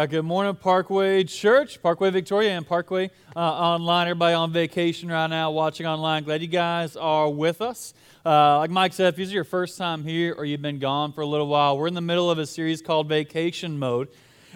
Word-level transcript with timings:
right, 0.00 0.08
good 0.08 0.24
morning, 0.24 0.54
Parkway 0.54 1.24
Church, 1.24 1.82
Parkway 1.82 2.08
Victoria, 2.08 2.52
and 2.52 2.66
Parkway 2.66 3.10
uh, 3.36 3.38
Online. 3.38 4.06
Everybody 4.06 4.34
on 4.34 4.50
vacation 4.50 5.10
right 5.10 5.26
now, 5.26 5.50
watching 5.50 5.84
online. 5.84 6.24
Glad 6.24 6.40
you 6.40 6.48
guys 6.48 6.96
are 6.96 7.28
with 7.28 7.60
us. 7.60 7.92
Uh, 8.24 8.58
like 8.58 8.70
Mike 8.70 8.94
said, 8.94 9.08
if 9.08 9.16
this 9.16 9.28
is 9.28 9.34
your 9.34 9.44
first 9.44 9.76
time 9.76 10.02
here 10.02 10.32
or 10.32 10.46
you've 10.46 10.62
been 10.62 10.78
gone 10.78 11.12
for 11.12 11.20
a 11.20 11.26
little 11.26 11.48
while, 11.48 11.76
we're 11.76 11.86
in 11.86 11.92
the 11.92 12.00
middle 12.00 12.30
of 12.30 12.38
a 12.38 12.46
series 12.46 12.80
called 12.80 13.10
Vacation 13.10 13.78
Mode. 13.78 14.08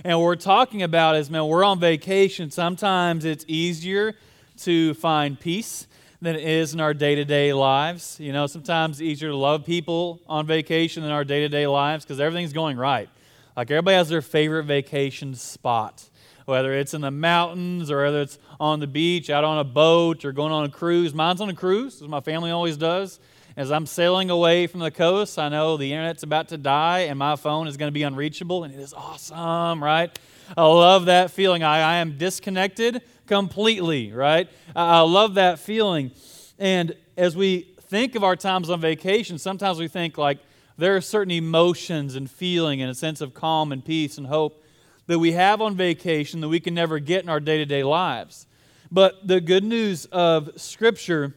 And 0.02 0.18
what 0.18 0.24
we're 0.24 0.36
talking 0.36 0.82
about 0.82 1.16
is, 1.16 1.28
man, 1.28 1.46
we're 1.46 1.64
on 1.64 1.78
vacation. 1.78 2.50
Sometimes 2.50 3.26
it's 3.26 3.44
easier 3.46 4.14
to 4.60 4.94
find 4.94 5.38
peace 5.38 5.86
than 6.22 6.36
it 6.36 6.44
is 6.44 6.72
in 6.72 6.80
our 6.80 6.94
day 6.94 7.16
to 7.16 7.24
day 7.26 7.52
lives. 7.52 8.18
You 8.18 8.32
know, 8.32 8.46
sometimes 8.46 8.96
it's 8.96 9.02
easier 9.02 9.28
to 9.28 9.36
love 9.36 9.66
people 9.66 10.22
on 10.26 10.46
vacation 10.46 11.02
than 11.02 11.12
our 11.12 11.24
day 11.24 11.40
to 11.40 11.50
day 11.50 11.66
lives 11.66 12.02
because 12.02 12.18
everything's 12.18 12.54
going 12.54 12.78
right. 12.78 13.10
Like 13.56 13.70
everybody 13.70 13.96
has 13.96 14.08
their 14.08 14.22
favorite 14.22 14.64
vacation 14.64 15.34
spot, 15.34 16.08
whether 16.44 16.72
it's 16.72 16.92
in 16.92 17.00
the 17.00 17.10
mountains 17.10 17.90
or 17.90 18.02
whether 18.02 18.22
it's 18.22 18.38
on 18.58 18.80
the 18.80 18.86
beach, 18.86 19.30
out 19.30 19.44
on 19.44 19.58
a 19.58 19.64
boat, 19.64 20.24
or 20.24 20.32
going 20.32 20.52
on 20.52 20.64
a 20.64 20.68
cruise. 20.68 21.14
Mine's 21.14 21.40
on 21.40 21.48
a 21.48 21.54
cruise, 21.54 22.02
as 22.02 22.08
my 22.08 22.20
family 22.20 22.50
always 22.50 22.76
does. 22.76 23.20
As 23.56 23.70
I'm 23.70 23.86
sailing 23.86 24.30
away 24.30 24.66
from 24.66 24.80
the 24.80 24.90
coast, 24.90 25.38
I 25.38 25.48
know 25.48 25.76
the 25.76 25.92
internet's 25.92 26.24
about 26.24 26.48
to 26.48 26.58
die 26.58 27.00
and 27.00 27.16
my 27.16 27.36
phone 27.36 27.68
is 27.68 27.76
going 27.76 27.88
to 27.88 27.92
be 27.92 28.02
unreachable, 28.02 28.64
and 28.64 28.74
it 28.74 28.80
is 28.80 28.92
awesome, 28.92 29.82
right? 29.82 30.16
I 30.56 30.64
love 30.64 31.04
that 31.06 31.30
feeling. 31.30 31.62
I, 31.62 31.78
I 31.78 31.94
am 31.96 32.18
disconnected 32.18 33.02
completely, 33.26 34.12
right? 34.12 34.48
I, 34.74 34.98
I 34.98 35.00
love 35.00 35.34
that 35.34 35.60
feeling. 35.60 36.10
And 36.58 36.96
as 37.16 37.36
we 37.36 37.68
think 37.82 38.16
of 38.16 38.24
our 38.24 38.34
times 38.34 38.70
on 38.70 38.80
vacation, 38.80 39.38
sometimes 39.38 39.78
we 39.78 39.86
think 39.86 40.18
like, 40.18 40.38
there 40.76 40.96
are 40.96 41.00
certain 41.00 41.30
emotions 41.30 42.14
and 42.16 42.30
feeling 42.30 42.82
and 42.82 42.90
a 42.90 42.94
sense 42.94 43.20
of 43.20 43.34
calm 43.34 43.72
and 43.72 43.84
peace 43.84 44.18
and 44.18 44.26
hope 44.26 44.62
that 45.06 45.18
we 45.18 45.32
have 45.32 45.60
on 45.60 45.76
vacation 45.76 46.40
that 46.40 46.48
we 46.48 46.60
can 46.60 46.74
never 46.74 46.98
get 46.98 47.22
in 47.22 47.28
our 47.28 47.40
day 47.40 47.58
to 47.58 47.66
day 47.66 47.82
lives. 47.82 48.46
But 48.90 49.26
the 49.26 49.40
good 49.40 49.64
news 49.64 50.06
of 50.06 50.50
Scripture 50.56 51.34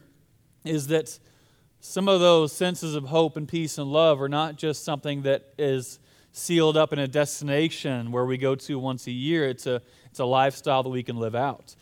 is 0.64 0.88
that 0.88 1.18
some 1.80 2.08
of 2.08 2.20
those 2.20 2.52
senses 2.52 2.94
of 2.94 3.04
hope 3.04 3.36
and 3.36 3.48
peace 3.48 3.78
and 3.78 3.92
love 3.92 4.20
are 4.20 4.28
not 4.28 4.56
just 4.56 4.84
something 4.84 5.22
that 5.22 5.54
is 5.58 5.98
sealed 6.32 6.76
up 6.76 6.92
in 6.92 6.98
a 6.98 7.08
destination 7.08 8.10
where 8.10 8.24
we 8.24 8.38
go 8.38 8.54
to 8.54 8.78
once 8.78 9.06
a 9.06 9.12
year. 9.12 9.48
It's 9.48 9.66
a, 9.66 9.82
it's 10.06 10.18
a 10.18 10.24
lifestyle 10.24 10.82
that 10.82 10.88
we 10.88 11.02
can 11.02 11.16
live 11.16 11.34
out. 11.34 11.74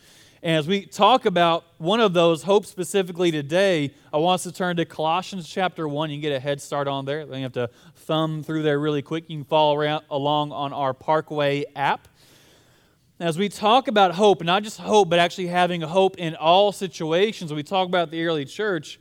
And 0.43 0.55
as 0.55 0.67
we 0.67 0.85
talk 0.85 1.25
about 1.25 1.65
one 1.79 1.99
of 1.99 2.13
those, 2.13 2.43
hope 2.43 2.65
specifically 2.65 3.31
today, 3.31 3.91
I 4.13 4.17
want 4.17 4.35
us 4.35 4.43
to 4.43 4.51
turn 4.51 4.77
to 4.77 4.85
Colossians 4.85 5.49
chapter 5.49 5.87
1. 5.87 6.11
You 6.11 6.17
can 6.17 6.21
get 6.21 6.31
a 6.31 6.39
head 6.39 6.61
start 6.61 6.87
on 6.87 7.05
there. 7.05 7.21
You 7.21 7.43
have 7.43 7.53
to 7.53 7.71
thumb 7.95 8.43
through 8.43 8.61
there 8.61 8.79
really 8.79 9.01
quick. 9.01 9.25
You 9.29 9.37
can 9.37 9.45
follow 9.45 9.75
around, 9.75 10.05
along 10.11 10.51
on 10.51 10.73
our 10.73 10.93
Parkway 10.93 11.65
app. 11.75 12.07
As 13.19 13.35
we 13.35 13.49
talk 13.49 13.87
about 13.87 14.13
hope, 14.13 14.43
not 14.43 14.61
just 14.61 14.79
hope, 14.79 15.09
but 15.09 15.17
actually 15.17 15.47
having 15.47 15.81
hope 15.81 16.17
in 16.17 16.35
all 16.35 16.71
situations, 16.71 17.51
we 17.51 17.63
talk 17.63 17.87
about 17.87 18.11
the 18.11 18.23
early 18.23 18.45
church, 18.45 18.99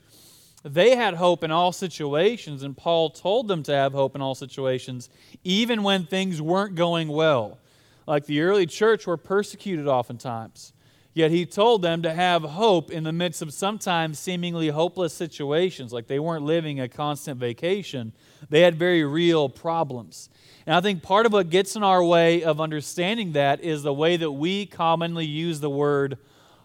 they 0.64 0.96
had 0.96 1.14
hope 1.14 1.44
in 1.44 1.50
all 1.50 1.70
situations, 1.70 2.62
and 2.62 2.74
Paul 2.74 3.10
told 3.10 3.46
them 3.46 3.62
to 3.64 3.72
have 3.72 3.92
hope 3.92 4.14
in 4.16 4.22
all 4.22 4.34
situations, 4.34 5.10
even 5.44 5.82
when 5.82 6.06
things 6.06 6.40
weren't 6.40 6.74
going 6.76 7.08
well. 7.08 7.58
Like 8.06 8.24
the 8.24 8.40
early 8.40 8.64
church 8.64 9.06
were 9.06 9.18
persecuted 9.18 9.86
oftentimes. 9.86 10.72
Yet 11.16 11.30
he 11.30 11.46
told 11.46 11.80
them 11.80 12.02
to 12.02 12.12
have 12.12 12.42
hope 12.42 12.90
in 12.90 13.02
the 13.02 13.10
midst 13.10 13.40
of 13.40 13.54
sometimes 13.54 14.18
seemingly 14.18 14.68
hopeless 14.68 15.14
situations, 15.14 15.90
like 15.90 16.08
they 16.08 16.18
weren't 16.18 16.44
living 16.44 16.78
a 16.78 16.90
constant 16.90 17.40
vacation. 17.40 18.12
They 18.50 18.60
had 18.60 18.74
very 18.74 19.02
real 19.02 19.48
problems. 19.48 20.28
And 20.66 20.74
I 20.74 20.82
think 20.82 21.02
part 21.02 21.24
of 21.24 21.32
what 21.32 21.48
gets 21.48 21.74
in 21.74 21.82
our 21.82 22.04
way 22.04 22.44
of 22.44 22.60
understanding 22.60 23.32
that 23.32 23.62
is 23.62 23.82
the 23.82 23.94
way 23.94 24.18
that 24.18 24.30
we 24.30 24.66
commonly 24.66 25.24
use 25.24 25.60
the 25.60 25.70
word 25.70 26.18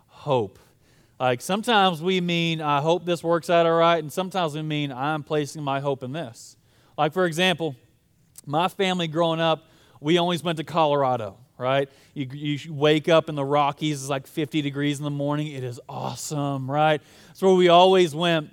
hope. 0.08 0.60
Like 1.18 1.40
sometimes 1.40 2.02
we 2.02 2.20
mean, 2.20 2.60
I 2.60 2.82
hope 2.82 3.06
this 3.06 3.24
works 3.24 3.50
out 3.50 3.66
all 3.66 3.78
right, 3.78 4.00
and 4.04 4.12
sometimes 4.12 4.54
we 4.54 4.64
mean, 4.64 4.92
I'm 4.92 5.24
placing 5.24 5.64
my 5.64 5.80
hope 5.80 6.04
in 6.04 6.12
this. 6.12 6.58
Like, 6.98 7.14
for 7.14 7.26
example, 7.26 7.78
my 8.46 8.68
family 8.68 9.08
growing 9.08 9.40
up, 9.40 9.64
we 10.02 10.18
always 10.18 10.44
went 10.44 10.58
to 10.58 10.66
Colorado 10.66 11.38
right? 11.62 11.88
You, 12.14 12.28
you 12.34 12.74
wake 12.74 13.08
up 13.08 13.30
in 13.30 13.36
the 13.36 13.46
Rockies, 13.46 14.02
it's 14.02 14.10
like 14.10 14.28
50 14.28 14.62
degrees 14.62 14.98
in 14.98 15.06
the 15.06 15.12
morning. 15.12 15.48
It 15.48 15.64
is 15.64 15.80
awesome, 15.88 16.70
right? 16.70 17.02
That's 17.28 17.42
where 17.42 17.54
we 17.54 17.70
always 17.70 18.14
went. 18.16 18.50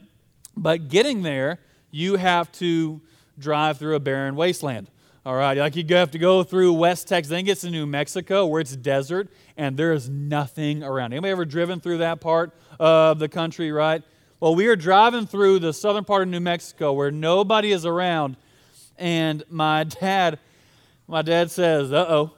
But 0.57 0.89
getting 0.89 1.23
there, 1.23 1.59
you 1.91 2.17
have 2.17 2.53
to 2.53 3.01
drive 3.39 3.79
through 3.79 3.97
a 3.97 4.01
barren 4.01 4.37
wasteland. 4.37 4.91
All 5.27 5.35
right, 5.35 5.57
like 5.57 5.77
you 5.77 5.85
have 5.97 6.13
to 6.13 6.19
go 6.19 6.43
through 6.43 6.73
West 6.75 7.09
Texas, 7.09 7.31
then 7.31 7.45
get 7.45 7.59
to 7.59 7.71
New 7.71 7.87
Mexico 7.87 8.47
where 8.47 8.61
it's 8.61 8.75
desert 8.75 9.29
and 9.57 9.77
there 9.77 9.93
is 9.93 10.09
nothing 10.09 10.83
around. 10.83 11.13
Anybody 11.13 11.33
ever 11.33 11.45
driven 11.45 11.81
through 11.81 11.99
that 11.99 12.21
part 12.21 12.55
of 12.79 13.19
the 13.19 13.29
country, 13.29 13.73
right? 13.73 14.03
Well, 14.41 14.55
we 14.55 14.69
are 14.69 14.77
driving 14.77 15.27
through 15.27 15.59
the 15.59 15.73
southern 15.73 16.05
part 16.05 16.23
of 16.23 16.29
New 16.29 16.41
Mexico 16.41 16.93
where 16.93 17.11
nobody 17.11 17.73
is 17.73 17.85
around, 17.85 18.37
and 18.97 19.43
my 19.51 19.85
dad 20.01 20.39
my 21.09 21.23
dad 21.23 21.51
says, 21.51 21.91
uh 21.91 22.05
oh. 22.07 22.33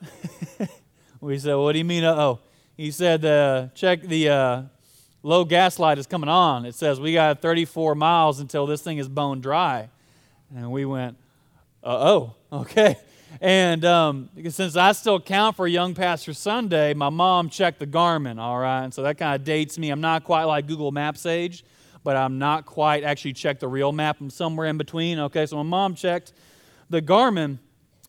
we 1.21 1.39
said, 1.39 1.55
what 1.57 1.73
do 1.73 1.79
you 1.79 1.85
mean, 1.85 2.05
uh 2.05 2.15
oh? 2.15 2.39
He 2.77 2.93
said, 2.93 3.25
uh, 3.25 3.67
check 3.75 4.01
the 4.01 4.29
uh, 4.29 4.63
low 5.23 5.45
gas 5.45 5.79
light 5.79 5.99
is 5.99 6.07
coming 6.07 6.31
on. 6.31 6.65
It 6.65 6.77
says, 6.77 7.01
we 7.01 7.13
got 7.13 7.43
34 7.43 7.97
miles 7.97 8.39
until 8.39 8.67
this 8.67 8.81
thing 8.81 8.99
is 8.99 9.09
bone 9.09 9.41
dry. 9.41 9.91
And 10.55 10.71
we 10.71 10.85
went, 10.85 11.17
uh 11.83 11.99
oh, 11.99 12.35
okay. 12.53 12.97
And 13.41 13.85
um, 13.85 14.29
since 14.49 14.77
I 14.77 14.93
still 14.93 15.21
count 15.21 15.57
for 15.57 15.67
Young 15.67 15.95
Pastor 15.95 16.33
Sunday, 16.33 16.95
my 16.95 17.11
mom 17.11 17.51
checked 17.51 17.81
the 17.81 17.87
Garmin, 17.87 18.39
all 18.39 18.59
right? 18.59 18.85
And 18.85 18.95
so 18.95 19.03
that 19.03 19.19
kind 19.19 19.35
of 19.35 19.45
dates 19.45 19.79
me. 19.79 19.91
I'm 19.91 20.01
not 20.01 20.25
quite 20.25 20.45
like 20.45 20.67
Google 20.67 20.93
Maps 20.93 21.27
age, 21.27 21.65
but 22.05 22.17
I'm 22.17 22.39
not 22.39 22.67
quite 22.67 23.03
actually 23.03 23.33
checked 23.33 23.61
the 23.61 23.69
real 23.69 23.93
map. 23.93 24.21
I'm 24.21 24.31
somewhere 24.31 24.67
in 24.67 24.79
between, 24.79 25.19
okay? 25.19 25.47
So 25.47 25.57
my 25.57 25.63
mom 25.65 25.97
checked 25.97 26.33
the 26.89 27.03
Garmin 27.03 27.59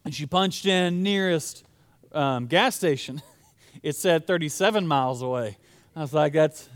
and 0.03 0.13
she 0.13 0.25
punched 0.25 0.65
in 0.65 1.03
nearest 1.03 1.63
um, 2.11 2.47
gas 2.47 2.75
station. 2.75 3.21
it 3.83 3.95
said 3.95 4.27
37 4.27 4.87
miles 4.87 5.21
away. 5.21 5.57
I 5.95 6.01
was 6.01 6.13
like, 6.13 6.33
that's, 6.33 6.69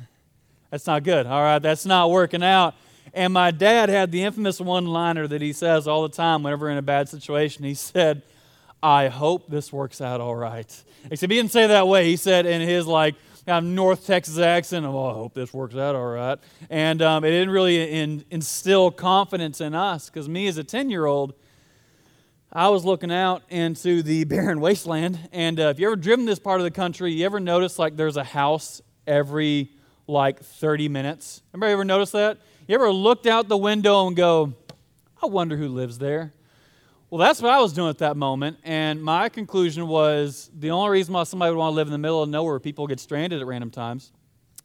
that's 0.69 0.87
not 0.87 1.03
good. 1.03 1.25
All 1.25 1.41
right, 1.41 1.59
that's 1.59 1.85
not 1.85 2.11
working 2.11 2.43
out. 2.43 2.75
And 3.13 3.31
my 3.31 3.51
dad 3.51 3.87
had 3.89 4.11
the 4.11 4.23
infamous 4.23 4.59
one 4.59 4.85
liner 4.87 5.25
that 5.27 5.41
he 5.41 5.53
says 5.53 5.87
all 5.87 6.03
the 6.03 6.09
time 6.09 6.43
whenever 6.43 6.69
in 6.69 6.77
a 6.77 6.81
bad 6.81 7.07
situation. 7.07 7.63
He 7.63 7.73
said, 7.73 8.23
I 8.83 9.07
hope 9.07 9.47
this 9.49 9.71
works 9.71 10.01
out 10.01 10.19
all 10.19 10.35
right. 10.35 10.83
Except 11.09 11.31
he 11.31 11.37
didn't 11.37 11.51
say 11.51 11.67
that 11.67 11.87
way. 11.87 12.05
He 12.05 12.17
said 12.17 12.45
in 12.45 12.61
his 12.61 12.85
like 12.85 13.15
North 13.47 14.05
Texas 14.05 14.37
accent, 14.37 14.85
oh, 14.85 15.09
I 15.09 15.13
hope 15.13 15.33
this 15.33 15.53
works 15.53 15.75
out 15.75 15.95
all 15.95 16.07
right. 16.07 16.37
And 16.69 17.01
um, 17.01 17.23
it 17.23 17.29
didn't 17.29 17.51
really 17.51 17.89
in, 17.89 18.25
instill 18.29 18.91
confidence 18.91 19.61
in 19.61 19.73
us 19.75 20.09
because 20.09 20.27
me 20.27 20.47
as 20.47 20.57
a 20.57 20.63
10 20.63 20.89
year 20.89 21.05
old, 21.05 21.35
I 22.51 22.69
was 22.69 22.85
looking 22.85 23.11
out 23.11 23.43
into 23.49 24.01
the 24.01 24.23
barren 24.25 24.61
wasteland, 24.61 25.29
and 25.31 25.59
uh, 25.59 25.63
if 25.63 25.79
you 25.79 25.87
ever 25.87 25.95
driven 25.95 26.25
this 26.25 26.39
part 26.39 26.59
of 26.59 26.63
the 26.63 26.71
country, 26.71 27.11
you 27.11 27.25
ever 27.25 27.39
notice 27.39 27.77
like 27.77 27.97
there's 27.97 28.17
a 28.17 28.23
house 28.23 28.81
every 29.05 29.71
like 30.07 30.39
30 30.39 30.87
minutes? 30.89 31.41
Anybody 31.53 31.73
ever 31.73 31.83
notice 31.83 32.11
that? 32.11 32.37
You 32.67 32.75
ever 32.75 32.91
looked 32.91 33.25
out 33.27 33.47
the 33.47 33.57
window 33.57 34.07
and 34.07 34.15
go, 34.15 34.53
I 35.21 35.25
wonder 35.25 35.57
who 35.57 35.67
lives 35.67 35.97
there? 35.97 36.33
Well, 37.09 37.19
that's 37.19 37.41
what 37.41 37.51
I 37.51 37.59
was 37.59 37.73
doing 37.73 37.89
at 37.89 37.97
that 37.99 38.17
moment, 38.17 38.57
and 38.63 39.03
my 39.03 39.29
conclusion 39.29 39.87
was 39.87 40.49
the 40.57 40.71
only 40.71 40.91
reason 40.91 41.13
why 41.13 41.23
somebody 41.23 41.51
would 41.51 41.59
want 41.59 41.73
to 41.73 41.75
live 41.75 41.87
in 41.87 41.91
the 41.91 41.97
middle 41.97 42.21
of 42.21 42.29
nowhere 42.29 42.53
where 42.53 42.59
people 42.59 42.87
get 42.87 42.99
stranded 42.99 43.41
at 43.41 43.47
random 43.47 43.69
times 43.69 44.11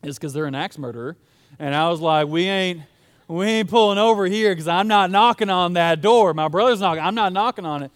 is 0.03 0.17
because 0.17 0.33
they're 0.33 0.47
an 0.47 0.55
axe 0.55 0.79
murderer. 0.79 1.17
And 1.59 1.75
I 1.75 1.89
was 1.91 2.01
like, 2.01 2.29
we 2.29 2.45
ain't 2.45 2.83
we 3.31 3.47
ain't 3.47 3.71
pulling 3.71 3.99
over 3.99 4.27
here 4.27 4.51
because 4.51 4.67
I'm 4.67 4.89
not 4.89 5.11
knocking 5.11 5.51
on 5.51 5.75
that 5.75 6.01
door. 6.01 6.35
My 6.35 6.49
brother's 6.49 6.81
knocking. 6.81 7.05
I'm 7.05 7.15
not 7.15 7.33
knocking 7.33 7.65
on 7.65 7.85
it. 7.85 7.93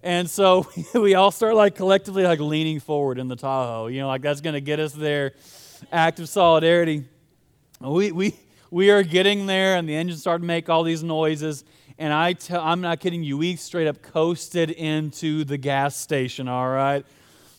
And 0.00 0.30
so 0.30 0.70
we 0.94 1.16
all 1.16 1.32
start 1.32 1.56
like 1.56 1.74
collectively 1.74 2.22
like 2.22 2.38
leaning 2.38 2.78
forward 2.78 3.18
in 3.18 3.26
the 3.26 3.34
Tahoe. 3.34 3.88
You 3.88 4.02
know, 4.02 4.06
like 4.06 4.22
that's 4.22 4.40
going 4.40 4.54
to 4.54 4.60
get 4.60 4.78
us 4.78 4.92
there. 4.92 5.32
Act 5.90 6.20
of 6.20 6.28
solidarity. 6.28 7.04
We, 7.80 8.12
we, 8.12 8.34
we 8.70 8.90
are 8.90 9.02
getting 9.02 9.46
there, 9.46 9.76
and 9.76 9.88
the 9.88 9.94
engine 9.94 10.16
started 10.18 10.42
to 10.42 10.46
make 10.46 10.68
all 10.68 10.84
these 10.84 11.02
noises. 11.02 11.64
And 11.98 12.12
I 12.12 12.34
tell, 12.34 12.62
I'm 12.62 12.80
not 12.80 13.00
kidding 13.00 13.24
you, 13.24 13.36
we 13.38 13.56
straight 13.56 13.88
up 13.88 14.02
coasted 14.02 14.70
into 14.70 15.44
the 15.44 15.58
gas 15.58 15.96
station, 15.96 16.46
all 16.46 16.68
right? 16.68 17.04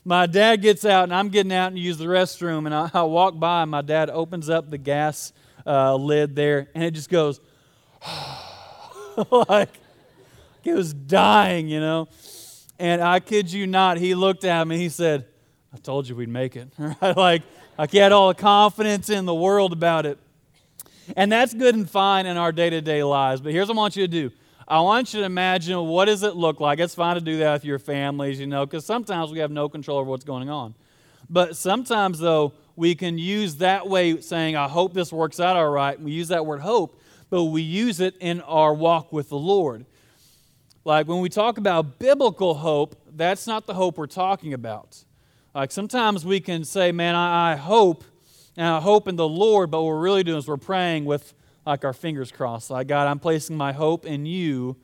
My 0.06 0.28
dad 0.28 0.62
gets 0.62 0.86
out, 0.86 1.04
and 1.04 1.14
I'm 1.14 1.30
getting 1.30 1.52
out 1.52 1.68
and 1.68 1.78
use 1.78 1.98
the 1.98 2.06
restroom, 2.06 2.66
and 2.66 2.74
I, 2.74 2.90
I 2.94 3.04
walk 3.04 3.38
by, 3.38 3.64
and 3.64 3.72
my 3.72 3.82
dad 3.82 4.10
opens 4.10 4.50
up 4.50 4.70
the 4.70 4.78
gas 4.78 5.34
uh, 5.68 5.96
lid 5.96 6.36
there, 6.36 6.70
and 6.74 6.84
it 6.84 6.92
just 6.92 7.10
goes 7.10 7.40
like 9.50 9.70
it 10.64 10.74
was 10.74 10.94
dying, 10.94 11.68
you 11.68 11.80
know. 11.80 12.08
And 12.80 13.02
I 13.02 13.20
kid 13.20 13.52
you 13.52 13.68
not, 13.68 13.98
he 13.98 14.16
looked 14.16 14.44
at 14.46 14.68
me. 14.68 14.78
He 14.78 14.90
said, 14.90 15.26
"I 15.74 15.78
told 15.78 16.08
you 16.08 16.16
we'd 16.16 16.30
make 16.30 16.56
it." 16.56 16.70
like, 17.02 17.44
like 17.78 17.92
he 17.92 17.98
had 17.98 18.12
all 18.12 18.30
the 18.30 18.36
confidence 18.36 19.10
in 19.10 19.26
the 19.26 19.36
world 19.36 19.74
about 19.74 20.06
it. 20.06 20.18
And 21.16 21.32
that's 21.32 21.54
good 21.54 21.74
and 21.74 21.90
fine 21.90 22.26
in 22.26 22.36
our 22.36 22.52
day-to-day 22.52 23.02
lives. 23.04 23.40
But 23.40 23.54
here's 23.54 23.70
what 23.70 23.76
I 23.76 23.78
want 23.78 23.96
you 23.96 24.04
to 24.04 24.08
do. 24.10 24.32
I 24.68 24.82
want 24.82 25.14
you 25.14 25.22
to 25.22 25.26
imagine 25.26 25.80
what 25.88 26.06
does 26.06 26.24
it 26.24 26.36
look 26.36 26.60
like. 26.60 26.80
It's 26.80 26.94
fine 26.94 27.16
to 27.16 27.22
do 27.22 27.38
that 27.38 27.54
with 27.54 27.66
your 27.66 27.80
families, 27.80 28.40
you 28.40 28.48
know, 28.48 28.66
because 28.66 28.86
sometimes 28.86 29.32
we 29.32 29.40
have 29.40 29.50
no 29.50 29.70
control 29.70 30.00
over 30.00 30.10
what's 30.10 30.26
going 30.26 30.50
on. 30.50 30.76
But 31.30 31.56
sometimes, 31.56 32.20
though, 32.20 32.52
we 32.78 32.94
can 32.94 33.18
use 33.18 33.56
that 33.56 33.88
way 33.90 34.22
saying, 34.22 34.56
I 34.56 34.68
hope 34.68 34.94
this 34.94 35.12
works 35.12 35.40
out 35.40 35.58
all 35.58 35.70
right. 35.70 36.00
We 36.00 36.12
use 36.12 36.28
that 36.28 36.46
word 36.46 36.62
hope, 36.62 37.02
but 37.32 37.46
we 37.46 37.64
use 37.64 38.00
it 38.00 38.16
in 38.20 38.40
our 38.42 38.74
walk 38.74 39.12
with 39.12 39.30
the 39.30 39.38
Lord. 39.38 39.86
Like 40.86 41.08
when 41.08 41.20
we 41.20 41.28
talk 41.28 41.58
about 41.58 41.98
biblical 41.98 42.54
hope, 42.54 42.96
that's 43.16 43.48
not 43.48 43.66
the 43.66 43.74
hope 43.74 43.98
we're 43.98 44.06
talking 44.06 44.54
about. 44.54 45.04
Like 45.56 45.72
sometimes 45.72 46.24
we 46.24 46.40
can 46.40 46.64
say, 46.64 46.92
man, 46.92 47.16
I, 47.16 47.54
I 47.54 47.56
hope, 47.56 48.04
and 48.56 48.68
I 48.68 48.80
hope 48.80 49.08
in 49.08 49.16
the 49.16 49.28
Lord, 49.28 49.72
but 49.72 49.82
what 49.82 49.88
we're 49.88 50.00
really 50.00 50.24
doing 50.24 50.38
is 50.38 50.48
we're 50.48 50.58
praying 50.58 51.06
with 51.06 51.34
like 51.66 51.84
our 51.84 51.94
fingers 51.94 52.32
crossed. 52.32 52.70
Like, 52.70 52.86
God, 52.86 53.08
I'm 53.08 53.20
placing 53.20 53.58
my 53.58 53.72
hope 53.72 54.06
in 54.06 54.28
you, 54.28 54.78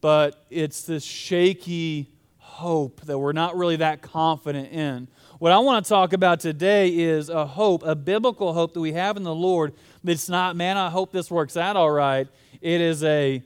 but 0.00 0.44
it's 0.50 0.82
this 0.82 1.04
shaky 1.04 2.10
hope 2.38 3.02
that 3.02 3.16
we're 3.16 3.32
not 3.32 3.56
really 3.56 3.76
that 3.76 4.02
confident 4.02 4.72
in. 4.72 5.06
What 5.40 5.52
I 5.52 5.58
want 5.60 5.86
to 5.86 5.88
talk 5.88 6.12
about 6.12 6.40
today 6.40 6.90
is 6.90 7.30
a 7.30 7.46
hope, 7.46 7.82
a 7.82 7.94
biblical 7.94 8.52
hope 8.52 8.74
that 8.74 8.80
we 8.80 8.92
have 8.92 9.16
in 9.16 9.22
the 9.22 9.34
Lord. 9.34 9.72
It's 10.04 10.28
not, 10.28 10.54
man, 10.54 10.76
I 10.76 10.90
hope 10.90 11.12
this 11.12 11.30
works 11.30 11.56
out 11.56 11.76
all 11.76 11.90
right. 11.90 12.28
It 12.60 12.82
is 12.82 13.02
a, 13.02 13.42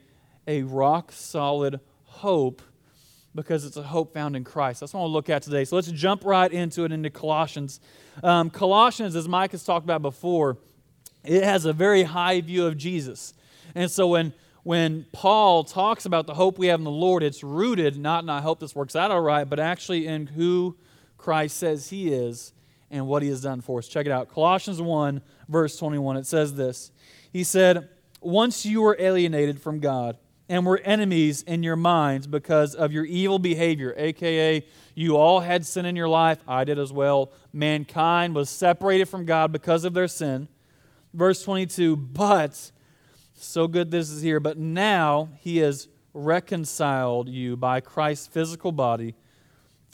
a 0.49 0.63
rock 0.63 1.13
solid 1.13 1.79
hope 2.03 2.63
because 3.33 3.65
it's 3.65 3.77
a 3.77 3.83
hope 3.85 4.13
found 4.13 4.35
in 4.35 4.43
Christ. 4.43 4.81
That's 4.81 4.93
what 4.93 4.99
I 4.99 5.03
want 5.03 5.11
to 5.11 5.13
look 5.13 5.31
at 5.31 5.43
today. 5.43 5.65
So 5.65 5.77
let's 5.77 5.89
jump 5.93 6.25
right 6.25 6.51
into 6.53 6.83
it 6.83 6.91
into 6.91 7.11
Colossians. 7.11 7.79
Um, 8.25 8.51
Colossians, 8.51 9.15
as 9.15 9.29
Mike 9.29 9.53
has 9.53 9.63
talked 9.63 9.85
about 9.85 10.03
before, 10.03 10.57
it 11.23 11.45
has 11.45 11.65
a 11.65 11.73
very 11.73 12.03
high 12.03 12.41
view 12.41 12.67
of 12.67 12.77
Jesus. 12.77 13.35
And 13.77 13.89
so 13.89 14.09
when, 14.09 14.33
when 14.65 15.07
Paul 15.13 15.63
talks 15.63 16.07
about 16.07 16.27
the 16.27 16.35
hope 16.35 16.59
we 16.59 16.67
have 16.67 16.81
in 16.81 16.85
the 16.85 16.91
Lord, 16.91 17.23
it's 17.23 17.45
rooted 17.45 17.97
not 17.97 18.25
in 18.25 18.31
I 18.31 18.41
hope 18.41 18.59
this 18.59 18.75
works 18.75 18.97
out 18.97 19.13
all 19.13 19.21
right, 19.21 19.49
but 19.49 19.61
actually 19.61 20.09
in 20.09 20.27
who 20.27 20.77
Christ 21.25 21.57
says 21.57 21.91
he 21.91 22.13
is 22.13 22.53
and 22.91 23.07
what 23.07 23.23
he 23.23 23.29
has 23.31 23.41
done 23.41 23.61
for 23.61 23.79
us. 23.79 23.89
Check 23.89 24.07
it 24.07 24.13
out. 24.13 24.29
Colossians 24.29 24.81
1, 24.81 25.23
verse 25.49 25.77
21. 25.77 26.19
It 26.19 26.27
says 26.27 26.55
this 26.55 26.93
He 27.33 27.43
said, 27.43 27.89
Once 28.21 28.65
you 28.65 28.83
were 28.83 28.97
alienated 28.99 29.61
from 29.61 29.81
God 29.81 30.19
and 30.49 30.67
were 30.67 30.79
enemies 30.85 31.43
in 31.43 31.63
your 31.63 31.77
minds 31.77 32.27
because 32.27 32.75
of 32.75 32.93
your 32.93 33.05
evil 33.05 33.39
behavior, 33.39 33.95
aka 33.97 34.65
you 34.95 35.17
all 35.17 35.41
had 35.41 35.67
sin 35.67 35.87
in 35.87 35.97
your 35.97 36.09
life, 36.09 36.39
I 36.47 36.65
did 36.65 36.79
as 36.79 36.93
well. 36.93 37.33
Mankind 37.53 38.35
was 38.35 38.49
separated 38.49 39.07
from 39.07 39.25
God 39.25 39.51
because 39.51 39.85
of 39.85 39.95
their 39.95 40.09
sin 40.09 40.49
verse 41.15 41.43
22 41.43 41.97
But, 41.97 42.73
so 43.35 43.67
good 43.67 43.91
this 43.91 44.11
is 44.11 44.21
here, 44.21 44.41
but 44.41 44.59
now 44.59 45.31
he 45.39 45.59
has 45.59 45.89
reconciled 46.13 47.29
you 47.29 47.57
by 47.57 47.81
Christ's 47.81 48.27
physical 48.27 48.73
body 48.73 49.15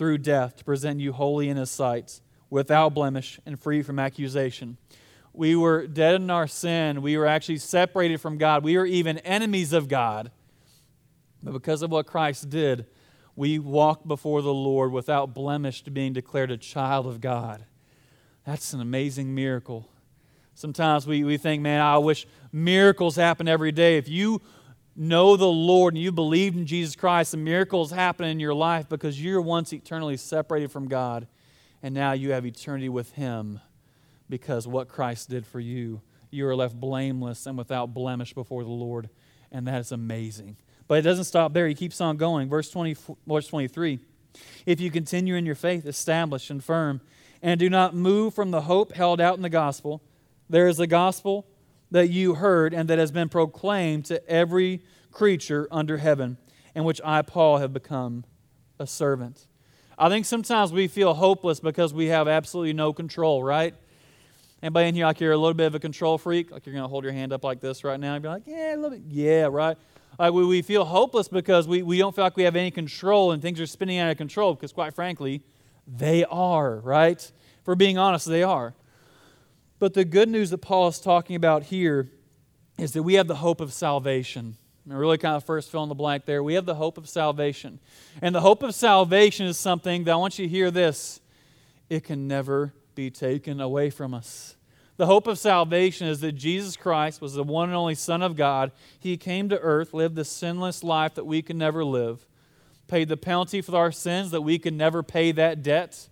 through 0.00 0.16
death 0.16 0.56
to 0.56 0.64
present 0.64 0.98
you 0.98 1.12
holy 1.12 1.50
in 1.50 1.58
his 1.58 1.70
sight, 1.70 2.22
without 2.48 2.94
blemish 2.94 3.38
and 3.44 3.60
free 3.60 3.82
from 3.82 3.98
accusation. 3.98 4.78
We 5.34 5.54
were 5.54 5.86
dead 5.86 6.14
in 6.14 6.30
our 6.30 6.46
sin. 6.46 7.02
We 7.02 7.18
were 7.18 7.26
actually 7.26 7.58
separated 7.58 8.18
from 8.18 8.38
God. 8.38 8.64
We 8.64 8.78
were 8.78 8.86
even 8.86 9.18
enemies 9.18 9.74
of 9.74 9.88
God. 9.88 10.30
But 11.42 11.52
because 11.52 11.82
of 11.82 11.90
what 11.90 12.06
Christ 12.06 12.48
did, 12.48 12.86
we 13.36 13.58
walk 13.58 14.08
before 14.08 14.40
the 14.40 14.54
Lord 14.54 14.90
without 14.90 15.34
blemish 15.34 15.82
to 15.82 15.90
being 15.90 16.14
declared 16.14 16.50
a 16.50 16.56
child 16.56 17.06
of 17.06 17.20
God. 17.20 17.66
That's 18.46 18.72
an 18.72 18.80
amazing 18.80 19.34
miracle. 19.34 19.86
Sometimes 20.54 21.06
we, 21.06 21.24
we 21.24 21.36
think, 21.36 21.62
man, 21.62 21.82
I 21.82 21.98
wish 21.98 22.26
miracles 22.52 23.16
happen 23.16 23.48
every 23.48 23.70
day. 23.70 23.98
If 23.98 24.08
you 24.08 24.40
know 24.96 25.36
the 25.36 25.46
Lord 25.46 25.94
and 25.94 26.02
you 26.02 26.12
believed 26.12 26.56
in 26.56 26.66
Jesus 26.66 26.96
Christ, 26.96 27.32
the 27.32 27.36
miracles 27.36 27.90
happen 27.90 28.26
in 28.26 28.40
your 28.40 28.54
life 28.54 28.88
because 28.88 29.22
you're 29.22 29.40
once 29.40 29.72
eternally 29.72 30.16
separated 30.16 30.70
from 30.70 30.88
God, 30.88 31.26
and 31.82 31.94
now 31.94 32.12
you 32.12 32.32
have 32.32 32.44
eternity 32.44 32.88
with 32.88 33.12
Him 33.12 33.60
because 34.28 34.66
what 34.66 34.88
Christ 34.88 35.30
did 35.30 35.46
for 35.46 35.60
you. 35.60 36.00
You 36.30 36.46
are 36.46 36.56
left 36.56 36.78
blameless 36.78 37.46
and 37.46 37.58
without 37.58 37.92
blemish 37.92 38.32
before 38.32 38.62
the 38.62 38.70
Lord, 38.70 39.10
and 39.50 39.66
that 39.66 39.80
is 39.80 39.92
amazing. 39.92 40.56
But 40.86 40.98
it 40.98 41.02
doesn't 41.02 41.24
stop 41.24 41.52
there. 41.52 41.66
He 41.68 41.74
keeps 41.74 42.00
on 42.00 42.16
going. 42.16 42.48
Verse, 42.48 42.70
20, 42.70 42.96
verse 43.26 43.46
23 43.48 43.98
If 44.66 44.80
you 44.80 44.90
continue 44.90 45.34
in 45.34 45.46
your 45.46 45.54
faith, 45.54 45.86
established 45.86 46.50
and 46.50 46.62
firm, 46.62 47.00
and 47.42 47.58
do 47.58 47.68
not 47.68 47.94
move 47.94 48.34
from 48.34 48.50
the 48.50 48.62
hope 48.62 48.92
held 48.92 49.20
out 49.20 49.36
in 49.36 49.42
the 49.42 49.48
gospel, 49.48 50.02
there 50.48 50.68
is 50.68 50.78
a 50.78 50.86
gospel 50.86 51.46
that 51.90 52.08
you 52.08 52.34
heard 52.34 52.72
and 52.72 52.88
that 52.88 52.98
has 52.98 53.10
been 53.10 53.28
proclaimed 53.28 54.04
to 54.06 54.26
every 54.28 54.82
creature 55.10 55.66
under 55.70 55.98
heaven, 55.98 56.38
in 56.74 56.84
which 56.84 57.00
I, 57.04 57.22
Paul, 57.22 57.58
have 57.58 57.72
become 57.72 58.24
a 58.78 58.86
servant. 58.86 59.46
I 59.98 60.08
think 60.08 60.24
sometimes 60.24 60.72
we 60.72 60.88
feel 60.88 61.14
hopeless 61.14 61.60
because 61.60 61.92
we 61.92 62.06
have 62.06 62.26
absolutely 62.28 62.72
no 62.72 62.92
control, 62.92 63.42
right? 63.42 63.74
Anybody 64.62 64.88
in 64.88 64.94
here 64.94 65.06
like 65.06 65.20
you're 65.20 65.32
a 65.32 65.38
little 65.38 65.54
bit 65.54 65.66
of 65.66 65.74
a 65.74 65.78
control 65.78 66.18
freak? 66.18 66.50
Like 66.50 66.64
you're 66.64 66.74
going 66.74 66.84
to 66.84 66.88
hold 66.88 67.04
your 67.04 67.12
hand 67.12 67.32
up 67.32 67.44
like 67.44 67.60
this 67.60 67.82
right 67.84 67.98
now 67.98 68.14
and 68.14 68.22
be 68.22 68.28
like, 68.28 68.42
yeah, 68.46 68.74
a 68.74 68.76
little 68.76 68.90
bit. 68.90 69.02
Yeah, 69.08 69.48
right? 69.50 69.76
Like 70.18 70.32
we, 70.32 70.44
we 70.46 70.62
feel 70.62 70.84
hopeless 70.84 71.28
because 71.28 71.66
we, 71.66 71.82
we 71.82 71.98
don't 71.98 72.14
feel 72.14 72.24
like 72.24 72.36
we 72.36 72.44
have 72.44 72.56
any 72.56 72.70
control 72.70 73.32
and 73.32 73.42
things 73.42 73.60
are 73.60 73.66
spinning 73.66 73.98
out 73.98 74.10
of 74.10 74.16
control 74.16 74.54
because, 74.54 74.72
quite 74.72 74.94
frankly, 74.94 75.42
they 75.86 76.24
are, 76.24 76.78
right? 76.80 77.30
For 77.64 77.74
being 77.74 77.98
honest, 77.98 78.26
they 78.26 78.42
are. 78.42 78.74
But 79.80 79.94
the 79.94 80.04
good 80.04 80.28
news 80.28 80.50
that 80.50 80.58
Paul 80.58 80.86
is 80.88 81.00
talking 81.00 81.34
about 81.34 81.64
here 81.64 82.10
is 82.78 82.92
that 82.92 83.02
we 83.02 83.14
have 83.14 83.26
the 83.26 83.36
hope 83.36 83.60
of 83.60 83.72
salvation. 83.72 84.56
I 84.88 84.94
really 84.94 85.18
kind 85.18 85.36
of 85.36 85.44
first 85.44 85.70
fill 85.70 85.82
in 85.82 85.88
the 85.88 85.94
blank 85.94 86.26
there. 86.26 86.42
We 86.42 86.54
have 86.54 86.66
the 86.66 86.74
hope 86.74 86.98
of 86.98 87.08
salvation. 87.08 87.80
And 88.20 88.34
the 88.34 88.40
hope 88.40 88.62
of 88.62 88.74
salvation 88.74 89.46
is 89.46 89.56
something 89.56 90.04
that 90.04 90.12
I 90.12 90.16
want 90.16 90.38
you 90.38 90.46
to 90.46 90.50
hear 90.50 90.70
this 90.70 91.20
it 91.88 92.04
can 92.04 92.28
never 92.28 92.72
be 92.94 93.10
taken 93.10 93.60
away 93.60 93.90
from 93.90 94.14
us. 94.14 94.54
The 94.96 95.06
hope 95.06 95.26
of 95.26 95.38
salvation 95.38 96.08
is 96.08 96.20
that 96.20 96.32
Jesus 96.32 96.76
Christ 96.76 97.22
was 97.22 97.32
the 97.34 97.42
one 97.42 97.70
and 97.70 97.76
only 97.76 97.94
Son 97.94 98.22
of 98.22 98.36
God. 98.36 98.70
He 98.98 99.16
came 99.16 99.48
to 99.48 99.58
earth, 99.58 99.94
lived 99.94 100.14
the 100.14 100.24
sinless 100.24 100.84
life 100.84 101.14
that 101.14 101.24
we 101.24 101.40
can 101.40 101.56
never 101.56 101.84
live, 101.84 102.26
paid 102.86 103.08
the 103.08 103.16
penalty 103.16 103.62
for 103.62 103.76
our 103.76 103.92
sins 103.92 104.30
that 104.30 104.42
we 104.42 104.58
could 104.58 104.74
never 104.74 105.02
pay 105.02 105.32
that 105.32 105.62
debt. 105.62 106.08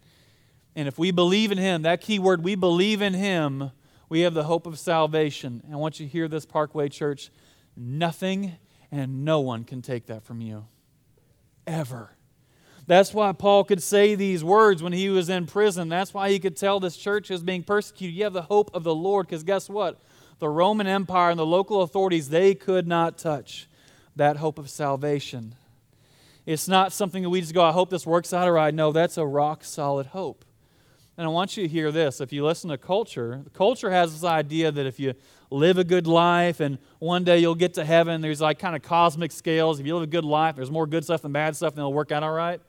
And 0.79 0.87
if 0.87 0.97
we 0.97 1.11
believe 1.11 1.51
in 1.51 1.59
Him, 1.59 1.83
that 1.83 2.01
key 2.01 2.21
word, 2.21 2.45
we 2.45 2.55
believe 2.55 3.03
in 3.03 3.13
Him, 3.13 3.73
we 4.09 4.21
have 4.21 4.33
the 4.33 4.45
hope 4.45 4.65
of 4.65 4.79
salvation. 4.79 5.61
And 5.65 5.75
I 5.75 5.77
want 5.77 5.99
you 5.99 6.07
to 6.07 6.13
hear 6.13 6.29
this, 6.29 6.47
Parkway 6.47 6.89
Church. 6.89 7.31
Nothing 7.77 8.53
and 8.93 9.25
no 9.25 9.41
one 9.41 9.65
can 9.65 9.83
take 9.83 10.07
that 10.07 10.23
from 10.23 10.41
you. 10.41 10.67
Ever. 11.67 12.13
That's 12.87 13.13
why 13.13 13.33
Paul 13.33 13.65
could 13.65 13.83
say 13.83 14.15
these 14.15 14.45
words 14.45 14.81
when 14.81 14.93
he 14.93 15.09
was 15.09 15.29
in 15.29 15.47
prison. 15.47 15.89
That's 15.89 16.15
why 16.15 16.31
he 16.31 16.39
could 16.39 16.57
tell 16.57 16.79
this 16.79 16.97
church 16.97 17.33
is 17.33 17.43
being 17.43 17.65
persecuted. 17.65 18.17
You 18.17 18.23
have 18.23 18.33
the 18.33 18.43
hope 18.43 18.71
of 18.73 18.85
the 18.85 18.95
Lord, 18.95 19.27
because 19.27 19.43
guess 19.43 19.69
what? 19.69 20.01
The 20.39 20.49
Roman 20.49 20.87
Empire 20.87 21.31
and 21.31 21.41
the 21.41 21.45
local 21.45 21.83
authorities, 21.83 22.29
they 22.29 22.55
could 22.55 22.87
not 22.87 23.19
touch 23.19 23.69
that 24.15 24.37
hope 24.37 24.61
of 24.61 24.71
salvation. 24.71 25.57
It's 26.47 26.69
not 26.69 26.93
something 26.93 27.25
that 27.25 27.31
we 27.31 27.41
just 27.41 27.53
go, 27.53 27.65
I 27.65 27.73
hope 27.73 27.91
this 27.91 28.07
works 28.07 28.33
out 28.33 28.47
all 28.47 28.53
right. 28.53 28.73
No, 28.73 28.93
that's 28.93 29.19
a 29.19 29.27
rock 29.27 29.65
solid 29.65 30.07
hope. 30.07 30.45
And 31.19 31.27
I 31.27 31.31
want 31.31 31.57
you 31.57 31.65
to 31.65 31.69
hear 31.69 31.91
this. 31.91 32.21
If 32.21 32.33
you 32.33 32.45
listen 32.45 32.71
to 32.71 32.79
culture, 32.79 33.45
culture 33.53 33.91
has 33.91 34.13
this 34.13 34.23
idea 34.23 34.71
that 34.71 34.87
if 34.87 35.01
you 35.01 35.15
live 35.51 35.77
a 35.77 35.83
good 35.83 36.07
life 36.07 36.61
and 36.61 36.79
one 37.01 37.25
day 37.25 37.39
you'll 37.39 37.57
get 37.57 37.75
to 37.75 37.85
heaven, 37.85 38.21
there's 38.21 38.41
like 38.41 38.61
kind 38.61 38.77
of 38.77 38.83
cosmic 38.83 39.33
scales. 39.33 39.81
If 39.81 39.87
you 39.87 39.95
live 39.95 40.05
a 40.05 40.07
good 40.07 40.25
life, 40.25 40.55
there's 40.55 40.71
more 40.71 40.87
good 40.87 41.03
stuff 41.03 41.23
than 41.23 41.33
bad 41.33 41.57
stuff, 41.57 41.73
and 41.73 41.81
it'll 41.81 41.93
work 41.93 42.13
out 42.13 42.23
all 42.23 42.31
right. 42.31 42.61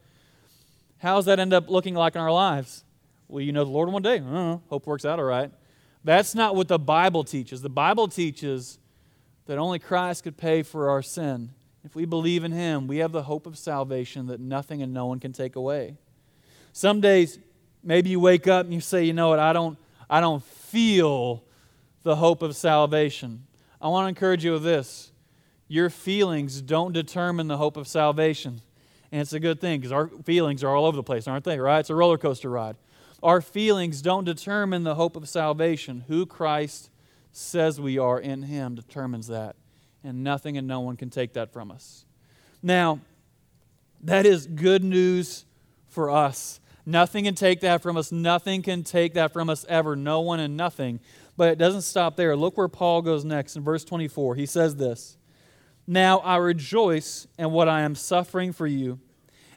How 0.97 1.17
does 1.17 1.25
that 1.25 1.39
end 1.39 1.53
up 1.53 1.69
looking 1.69 1.93
like 1.93 2.15
in 2.15 2.21
our 2.21 2.31
lives? 2.31 2.83
Well, 3.27 3.41
you 3.41 3.51
know 3.51 3.63
the 3.63 3.69
Lord 3.69 3.91
one 3.91 4.01
day. 4.01 4.19
Know, 4.19 4.63
hope 4.67 4.87
works 4.87 5.05
out 5.05 5.19
all 5.19 5.25
right. 5.25 5.51
That's 6.03 6.33
not 6.33 6.55
what 6.55 6.67
the 6.67 6.79
Bible 6.79 7.23
teaches. 7.23 7.61
The 7.61 7.69
Bible 7.69 8.07
teaches 8.07 8.79
that 9.45 9.59
only 9.59 9.77
Christ 9.77 10.23
could 10.23 10.37
pay 10.37 10.63
for 10.63 10.89
our 10.89 11.03
sin. 11.03 11.51
If 11.83 11.93
we 11.93 12.05
believe 12.05 12.43
in 12.43 12.51
Him, 12.51 12.87
we 12.87 12.97
have 12.97 13.11
the 13.11 13.23
hope 13.23 13.45
of 13.45 13.59
salvation 13.59 14.25
that 14.25 14.39
nothing 14.39 14.81
and 14.81 14.91
no 14.91 15.05
one 15.05 15.19
can 15.19 15.33
take 15.33 15.55
away. 15.55 15.97
Some 16.73 16.99
days 16.99 17.37
Maybe 17.83 18.09
you 18.09 18.19
wake 18.19 18.47
up 18.47 18.65
and 18.65 18.73
you 18.73 18.81
say, 18.81 19.03
you 19.03 19.13
know 19.13 19.29
what, 19.29 19.39
I 19.39 19.53
don't, 19.53 19.77
I 20.09 20.19
don't 20.21 20.43
feel 20.43 21.43
the 22.03 22.15
hope 22.15 22.41
of 22.41 22.55
salvation. 22.55 23.45
I 23.81 23.87
want 23.87 24.05
to 24.05 24.09
encourage 24.09 24.43
you 24.43 24.53
with 24.53 24.63
this. 24.63 25.11
Your 25.67 25.89
feelings 25.89 26.61
don't 26.61 26.93
determine 26.93 27.47
the 27.47 27.57
hope 27.57 27.77
of 27.77 27.87
salvation. 27.87 28.61
And 29.11 29.21
it's 29.21 29.33
a 29.33 29.39
good 29.39 29.61
thing 29.61 29.79
because 29.79 29.91
our 29.91 30.07
feelings 30.23 30.63
are 30.63 30.75
all 30.75 30.85
over 30.85 30.95
the 30.95 31.03
place, 31.03 31.27
aren't 31.27 31.45
they? 31.45 31.59
Right? 31.59 31.79
It's 31.79 31.89
a 31.89 31.95
roller 31.95 32.17
coaster 32.17 32.49
ride. 32.49 32.75
Our 33.21 33.41
feelings 33.41 34.01
don't 34.01 34.23
determine 34.23 34.83
the 34.83 34.95
hope 34.95 35.15
of 35.15 35.27
salvation. 35.27 36.05
Who 36.07 36.25
Christ 36.25 36.89
says 37.31 37.79
we 37.79 37.97
are 37.97 38.19
in 38.19 38.43
Him 38.43 38.75
determines 38.75 39.27
that. 39.27 39.55
And 40.03 40.23
nothing 40.23 40.57
and 40.57 40.67
no 40.67 40.79
one 40.79 40.95
can 40.95 41.09
take 41.09 41.33
that 41.33 41.51
from 41.51 41.71
us. 41.71 42.05
Now, 42.63 42.99
that 44.01 44.25
is 44.25 44.47
good 44.47 44.83
news 44.83 45.45
for 45.87 46.09
us. 46.09 46.59
Nothing 46.89 47.25
can 47.25 47.35
take 47.35 47.59
that 47.59 47.83
from 47.83 47.97
us. 47.97 48.11
Nothing 48.11 48.63
can 48.63 48.81
take 48.81 49.13
that 49.13 49.31
from 49.31 49.47
us 49.47 49.63
ever. 49.69 49.95
No 49.95 50.21
one 50.21 50.39
and 50.39 50.57
nothing. 50.57 50.99
But 51.37 51.49
it 51.49 51.59
doesn't 51.59 51.83
stop 51.83 52.15
there. 52.15 52.35
Look 52.35 52.57
where 52.57 52.67
Paul 52.67 53.03
goes 53.03 53.23
next 53.23 53.55
in 53.55 53.63
verse 53.63 53.85
24. 53.85 54.33
He 54.33 54.47
says 54.47 54.75
this 54.75 55.15
Now 55.85 56.17
I 56.17 56.37
rejoice 56.37 57.27
in 57.37 57.51
what 57.51 57.69
I 57.69 57.81
am 57.81 57.93
suffering 57.93 58.51
for 58.51 58.65
you, 58.65 58.99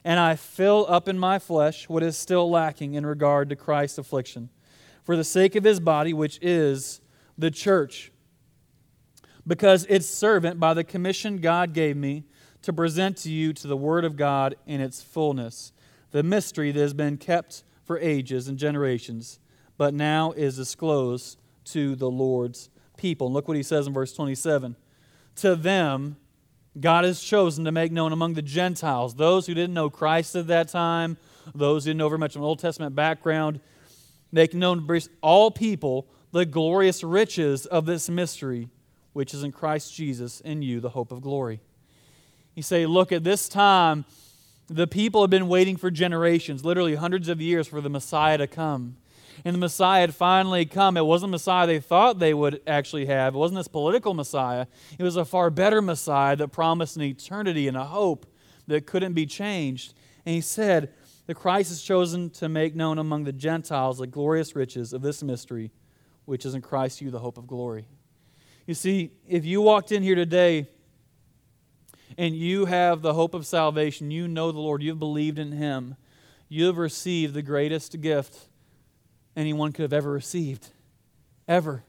and 0.03 0.19
I 0.19 0.35
fill 0.35 0.85
up 0.87 1.07
in 1.07 1.17
my 1.17 1.39
flesh 1.39 1.89
what 1.89 2.03
is 2.03 2.15
still 2.15 2.51
lacking 2.51 2.93
in 2.93 3.03
regard 3.03 3.49
to 3.49 3.55
Christ's 3.55 3.97
affliction, 3.97 4.49
for 5.03 5.15
the 5.17 5.23
sake 5.23 5.55
of 5.55 5.63
his 5.63 5.79
body, 5.79 6.13
which 6.13 6.37
is 6.39 7.01
the 7.35 7.49
church. 7.49 8.11
Because 9.47 9.87
its 9.87 10.05
servant, 10.05 10.59
by 10.59 10.75
the 10.75 10.83
commission 10.83 11.39
God 11.39 11.73
gave 11.73 11.97
me, 11.97 12.25
to 12.61 12.71
present 12.71 13.17
to 13.17 13.31
you 13.31 13.53
to 13.53 13.67
the 13.67 13.75
Word 13.75 14.05
of 14.05 14.17
God 14.17 14.53
in 14.67 14.81
its 14.81 15.01
fullness, 15.01 15.72
the 16.13 16.23
mystery 16.23 16.71
that 16.71 16.79
has 16.79 16.93
been 16.93 17.17
kept 17.17 17.63
for 17.83 17.99
ages 17.99 18.47
and 18.47 18.57
generations, 18.57 19.39
but 19.77 19.93
now 19.93 20.31
is 20.31 20.55
disclosed 20.55 21.37
to 21.65 21.95
the 21.95 22.09
Lord's 22.09 22.69
people. 22.97 23.27
And 23.27 23.33
look 23.33 23.47
what 23.47 23.57
he 23.57 23.63
says 23.63 23.87
in 23.87 23.93
verse 23.93 24.13
27 24.13 24.75
To 25.37 25.55
them, 25.55 26.15
God 26.79 27.03
has 27.03 27.19
chosen 27.19 27.65
to 27.65 27.71
make 27.71 27.91
known 27.91 28.13
among 28.13 28.35
the 28.35 28.43
Gentiles, 28.43 29.15
those 29.15 29.47
who 29.47 29.55
didn't 29.55 29.73
know 29.73 29.89
Christ 29.89 30.35
at 30.35 30.47
that 30.47 30.69
time, 30.69 31.17
those 31.53 31.83
who 31.83 31.89
didn't 31.89 31.97
know 31.97 32.09
very 32.09 32.19
much 32.19 32.35
of 32.35 32.41
an 32.41 32.45
Old 32.45 32.59
Testament 32.59 32.95
background, 32.95 33.59
make 34.31 34.53
known 34.53 34.87
to 34.87 35.09
all 35.21 35.49
people 35.49 36.07
the 36.31 36.45
glorious 36.45 37.03
riches 37.03 37.65
of 37.65 37.87
this 37.87 38.07
mystery, 38.07 38.69
which 39.13 39.33
is 39.33 39.43
in 39.43 39.51
Christ 39.51 39.93
Jesus 39.95 40.41
in 40.41 40.61
you, 40.61 40.79
the 40.79 40.89
hope 40.89 41.11
of 41.11 41.21
glory. 41.21 41.59
You 42.53 42.61
say, 42.61 42.85
look, 42.85 43.11
at 43.11 43.23
this 43.23 43.49
time, 43.49 44.05
the 44.67 44.87
people 44.87 45.21
have 45.21 45.29
been 45.29 45.47
waiting 45.47 45.77
for 45.77 45.91
generations, 45.91 46.63
literally 46.63 46.95
hundreds 46.95 47.29
of 47.29 47.41
years, 47.41 47.67
for 47.67 47.81
the 47.81 47.89
Messiah 47.89 48.37
to 48.37 48.47
come 48.47 48.97
and 49.45 49.53
the 49.53 49.59
Messiah 49.59 50.01
had 50.01 50.15
finally 50.15 50.65
come. 50.65 50.97
It 50.97 51.05
wasn't 51.05 51.31
the 51.31 51.35
Messiah 51.35 51.67
they 51.67 51.79
thought 51.79 52.19
they 52.19 52.33
would 52.33 52.61
actually 52.67 53.05
have. 53.07 53.35
It 53.35 53.37
wasn't 53.37 53.59
this 53.59 53.67
political 53.67 54.13
Messiah. 54.13 54.67
It 54.97 55.03
was 55.03 55.15
a 55.15 55.25
far 55.25 55.49
better 55.49 55.81
Messiah 55.81 56.35
that 56.37 56.49
promised 56.49 56.95
an 56.95 57.03
eternity 57.03 57.67
and 57.67 57.77
a 57.77 57.83
hope 57.83 58.25
that 58.67 58.85
couldn't 58.85 59.13
be 59.13 59.25
changed. 59.25 59.93
And 60.25 60.35
he 60.35 60.41
said, 60.41 60.93
The 61.25 61.35
Christ 61.35 61.71
is 61.71 61.81
chosen 61.81 62.29
to 62.31 62.47
make 62.47 62.75
known 62.75 62.97
among 62.97 63.23
the 63.23 63.33
Gentiles 63.33 63.97
the 63.97 64.07
glorious 64.07 64.55
riches 64.55 64.93
of 64.93 65.01
this 65.01 65.21
mystery, 65.23 65.71
which 66.25 66.45
is 66.45 66.55
in 66.55 66.61
Christ 66.61 67.01
you, 67.01 67.11
the 67.11 67.19
hope 67.19 67.37
of 67.37 67.47
glory. 67.47 67.87
You 68.65 68.73
see, 68.73 69.11
if 69.27 69.43
you 69.43 69.61
walked 69.61 69.91
in 69.91 70.03
here 70.03 70.15
today 70.15 70.69
and 72.17 72.35
you 72.35 72.65
have 72.65 73.01
the 73.01 73.13
hope 73.13 73.33
of 73.33 73.45
salvation, 73.45 74.11
you 74.11 74.27
know 74.27 74.51
the 74.51 74.59
Lord, 74.59 74.83
you've 74.83 74.99
believed 74.99 75.39
in 75.39 75.53
Him, 75.53 75.95
you 76.49 76.65
have 76.67 76.77
received 76.77 77.33
the 77.33 77.41
greatest 77.41 77.99
gift 78.01 78.47
anyone 79.35 79.71
could 79.71 79.83
have 79.83 79.93
ever 79.93 80.11
received. 80.11 80.69
Ever. 81.47 81.83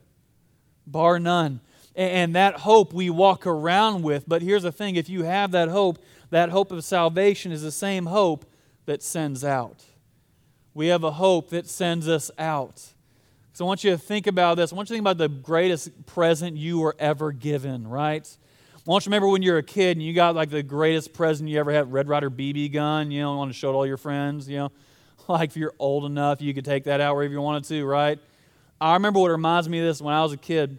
Bar 0.87 1.19
none. 1.19 1.61
And 1.95 2.35
that 2.35 2.61
hope 2.61 2.93
we 2.93 3.09
walk 3.11 3.47
around 3.47 4.03
with. 4.03 4.25
But 4.27 4.43
here's 4.43 4.65
the 4.65 4.73
thing 4.73 4.97
if 4.97 5.09
you 5.09 5.23
have 5.25 5.53
that 5.53 5.69
hope, 5.69 5.99
that 6.31 6.49
hope 6.49 6.73
of 6.73 6.85
salvation 6.85 7.53
is 7.53 7.63
the 7.63 7.71
same 7.71 8.07
hope 8.07 8.45
that 8.87 9.03
sends 9.03 9.45
out. 9.45 9.85
We 10.73 10.89
have 10.89 11.05
a 11.05 11.13
hope 11.13 11.51
that 11.51 11.69
sends 11.69 12.09
us 12.09 12.31
out. 12.37 12.83
So 13.53 13.65
I 13.65 13.69
want 13.69 13.85
you 13.85 13.93
to 13.93 13.99
think 13.99 14.27
about 14.27 14.57
this. 14.57 14.73
I 14.73 14.77
want 14.77 14.91
you 14.91 14.95
to 14.95 14.97
think 14.97 15.03
about 15.05 15.19
the 15.19 15.29
greatest 15.29 16.07
present 16.07 16.57
you 16.57 16.81
were 16.81 16.97
ever 16.99 17.31
given, 17.31 17.87
right? 17.87 18.29
Want 18.87 19.07
you 19.07 19.09
remember 19.09 19.29
when 19.29 19.41
you 19.41 19.53
were 19.53 19.59
a 19.59 19.63
kid 19.63 19.97
and 19.97 20.05
you 20.05 20.13
got 20.13 20.35
like 20.35 20.51
the 20.51 20.63
greatest 20.63 21.15
present 21.15 21.49
you 21.49 21.59
ever 21.59 21.73
had, 21.73 21.91
Red 21.91 22.07
Ryder 22.07 22.29
BB 22.29 22.71
gun, 22.71 23.11
you 23.11 23.23
know, 23.23 23.35
want 23.35 23.51
to 23.51 23.57
show 23.57 23.71
it 23.71 23.73
all 23.73 23.87
your 23.87 23.97
friends, 23.97 24.47
you 24.47 24.59
know. 24.59 24.73
like 25.29 25.51
if 25.51 25.57
you're 25.57 25.73
old 25.79 26.05
enough, 26.05 26.43
you 26.43 26.53
could 26.53 26.67
take 26.67 26.85
that 26.85 27.01
out 27.01 27.15
wherever 27.17 27.33
you 27.33 27.41
wanted 27.41 27.65
to, 27.65 27.83
right? 27.87 28.19
I 28.79 28.93
remember 28.93 29.21
what 29.21 29.31
reminds 29.31 29.71
me 29.71 29.79
of 29.79 29.87
this 29.87 30.03
when 30.03 30.13
I 30.13 30.23
was 30.23 30.35
a 30.35 30.37
kid. 30.37 30.79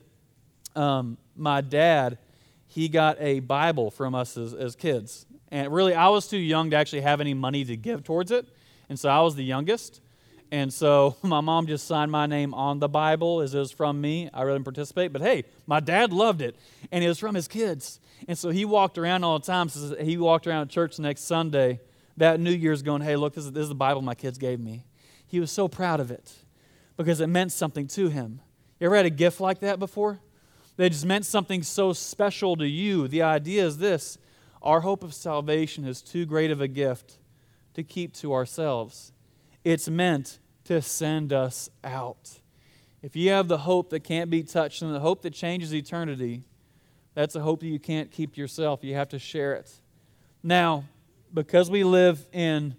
Um, 0.75 1.17
my 1.35 1.62
dad, 1.62 2.19
he 2.67 2.89
got 2.89 3.17
a 3.19 3.39
Bible 3.39 3.89
from 3.89 4.13
us 4.13 4.38
as, 4.38 4.53
as 4.53 4.75
kids. 4.75 5.25
And 5.50 5.74
really, 5.74 5.95
I 5.95 6.09
was 6.09 6.27
too 6.27 6.38
young 6.38 6.69
to 6.69 6.75
actually 6.75 7.01
have 7.01 7.21
any 7.21 7.33
money 7.33 7.65
to 7.65 7.75
give 7.75 8.03
towards 8.03 8.29
it. 8.29 8.45
And 8.88 9.00
so 9.00 9.09
I 9.09 9.21
was 9.21 9.35
the 9.35 9.43
youngest. 9.43 10.00
And 10.51 10.73
so 10.73 11.15
my 11.23 11.41
mom 11.41 11.67
just 11.67 11.87
signed 11.87 12.11
my 12.11 12.25
name 12.25 12.53
on 12.53 12.79
the 12.79 12.89
Bible 12.89 13.41
as 13.41 13.53
it 13.53 13.59
was 13.59 13.71
from 13.71 13.99
me. 13.99 14.29
I 14.33 14.43
really 14.43 14.59
didn't 14.59 14.65
participate. 14.65 15.13
But 15.13 15.21
hey, 15.21 15.43
my 15.67 15.79
dad 15.79 16.13
loved 16.13 16.41
it. 16.41 16.55
And 16.91 17.03
it 17.03 17.07
was 17.07 17.19
from 17.19 17.35
his 17.35 17.47
kids. 17.47 17.99
And 18.27 18.37
so 18.37 18.49
he 18.49 18.65
walked 18.65 18.97
around 18.97 19.23
all 19.23 19.39
the 19.39 19.45
time. 19.45 19.69
So 19.69 19.95
he 19.95 20.17
walked 20.17 20.47
around 20.47 20.69
church 20.69 20.99
next 20.99 21.21
Sunday 21.21 21.79
that 22.17 22.39
New 22.39 22.51
Year's 22.51 22.81
going, 22.81 23.01
hey, 23.01 23.15
look, 23.15 23.33
this 23.33 23.45
is, 23.45 23.51
this 23.51 23.63
is 23.63 23.69
the 23.69 23.75
Bible 23.75 24.01
my 24.01 24.15
kids 24.15 24.37
gave 24.37 24.59
me. 24.59 24.85
He 25.27 25.39
was 25.39 25.51
so 25.51 25.67
proud 25.67 25.99
of 25.99 26.11
it 26.11 26.33
because 26.97 27.19
it 27.19 27.27
meant 27.27 27.51
something 27.51 27.87
to 27.87 28.09
him. 28.09 28.39
You 28.79 28.87
ever 28.87 28.95
had 28.95 29.05
a 29.05 29.11
gift 29.11 29.39
like 29.39 29.59
that 29.59 29.79
before? 29.79 30.19
That 30.77 30.91
just 30.91 31.05
meant 31.05 31.25
something 31.25 31.63
so 31.63 31.93
special 31.93 32.55
to 32.57 32.67
you. 32.67 33.07
The 33.07 33.21
idea 33.21 33.65
is 33.65 33.77
this 33.77 34.17
our 34.61 34.81
hope 34.81 35.03
of 35.03 35.13
salvation 35.13 35.85
is 35.85 36.01
too 36.01 36.25
great 36.25 36.51
of 36.51 36.59
a 36.59 36.67
gift 36.67 37.19
to 37.75 37.83
keep 37.83 38.13
to 38.15 38.33
ourselves. 38.33 39.13
It's 39.65 39.89
meant 39.89 40.39
to 40.65 40.81
send 40.81 41.34
us 41.34 41.69
out. 41.84 42.39
If 43.01 43.15
you 43.15 43.31
have 43.31 43.48
the 43.48 43.57
hope 43.57 43.89
that 43.89 44.01
can't 44.03 44.29
be 44.29 44.43
touched 44.43 44.84
and 44.84 44.93
the 44.93 45.00
hope 45.00 45.24
that 45.24 45.34
changes 45.34 45.74
eternity, 45.74 46.43
that's 47.15 47.36
a 47.36 47.41
hope 47.41 47.62
that 47.62 47.67
you 47.67 47.79
can't 47.79 48.12
keep 48.12 48.38
yourself. 48.38 48.84
You 48.84 48.93
have 48.93 49.10
to 49.10 49.19
share 49.19 49.53
it. 49.55 49.72
Now, 50.43 50.86
because 51.34 51.72
we 51.72 51.84
live 51.84 52.27
in 52.31 52.75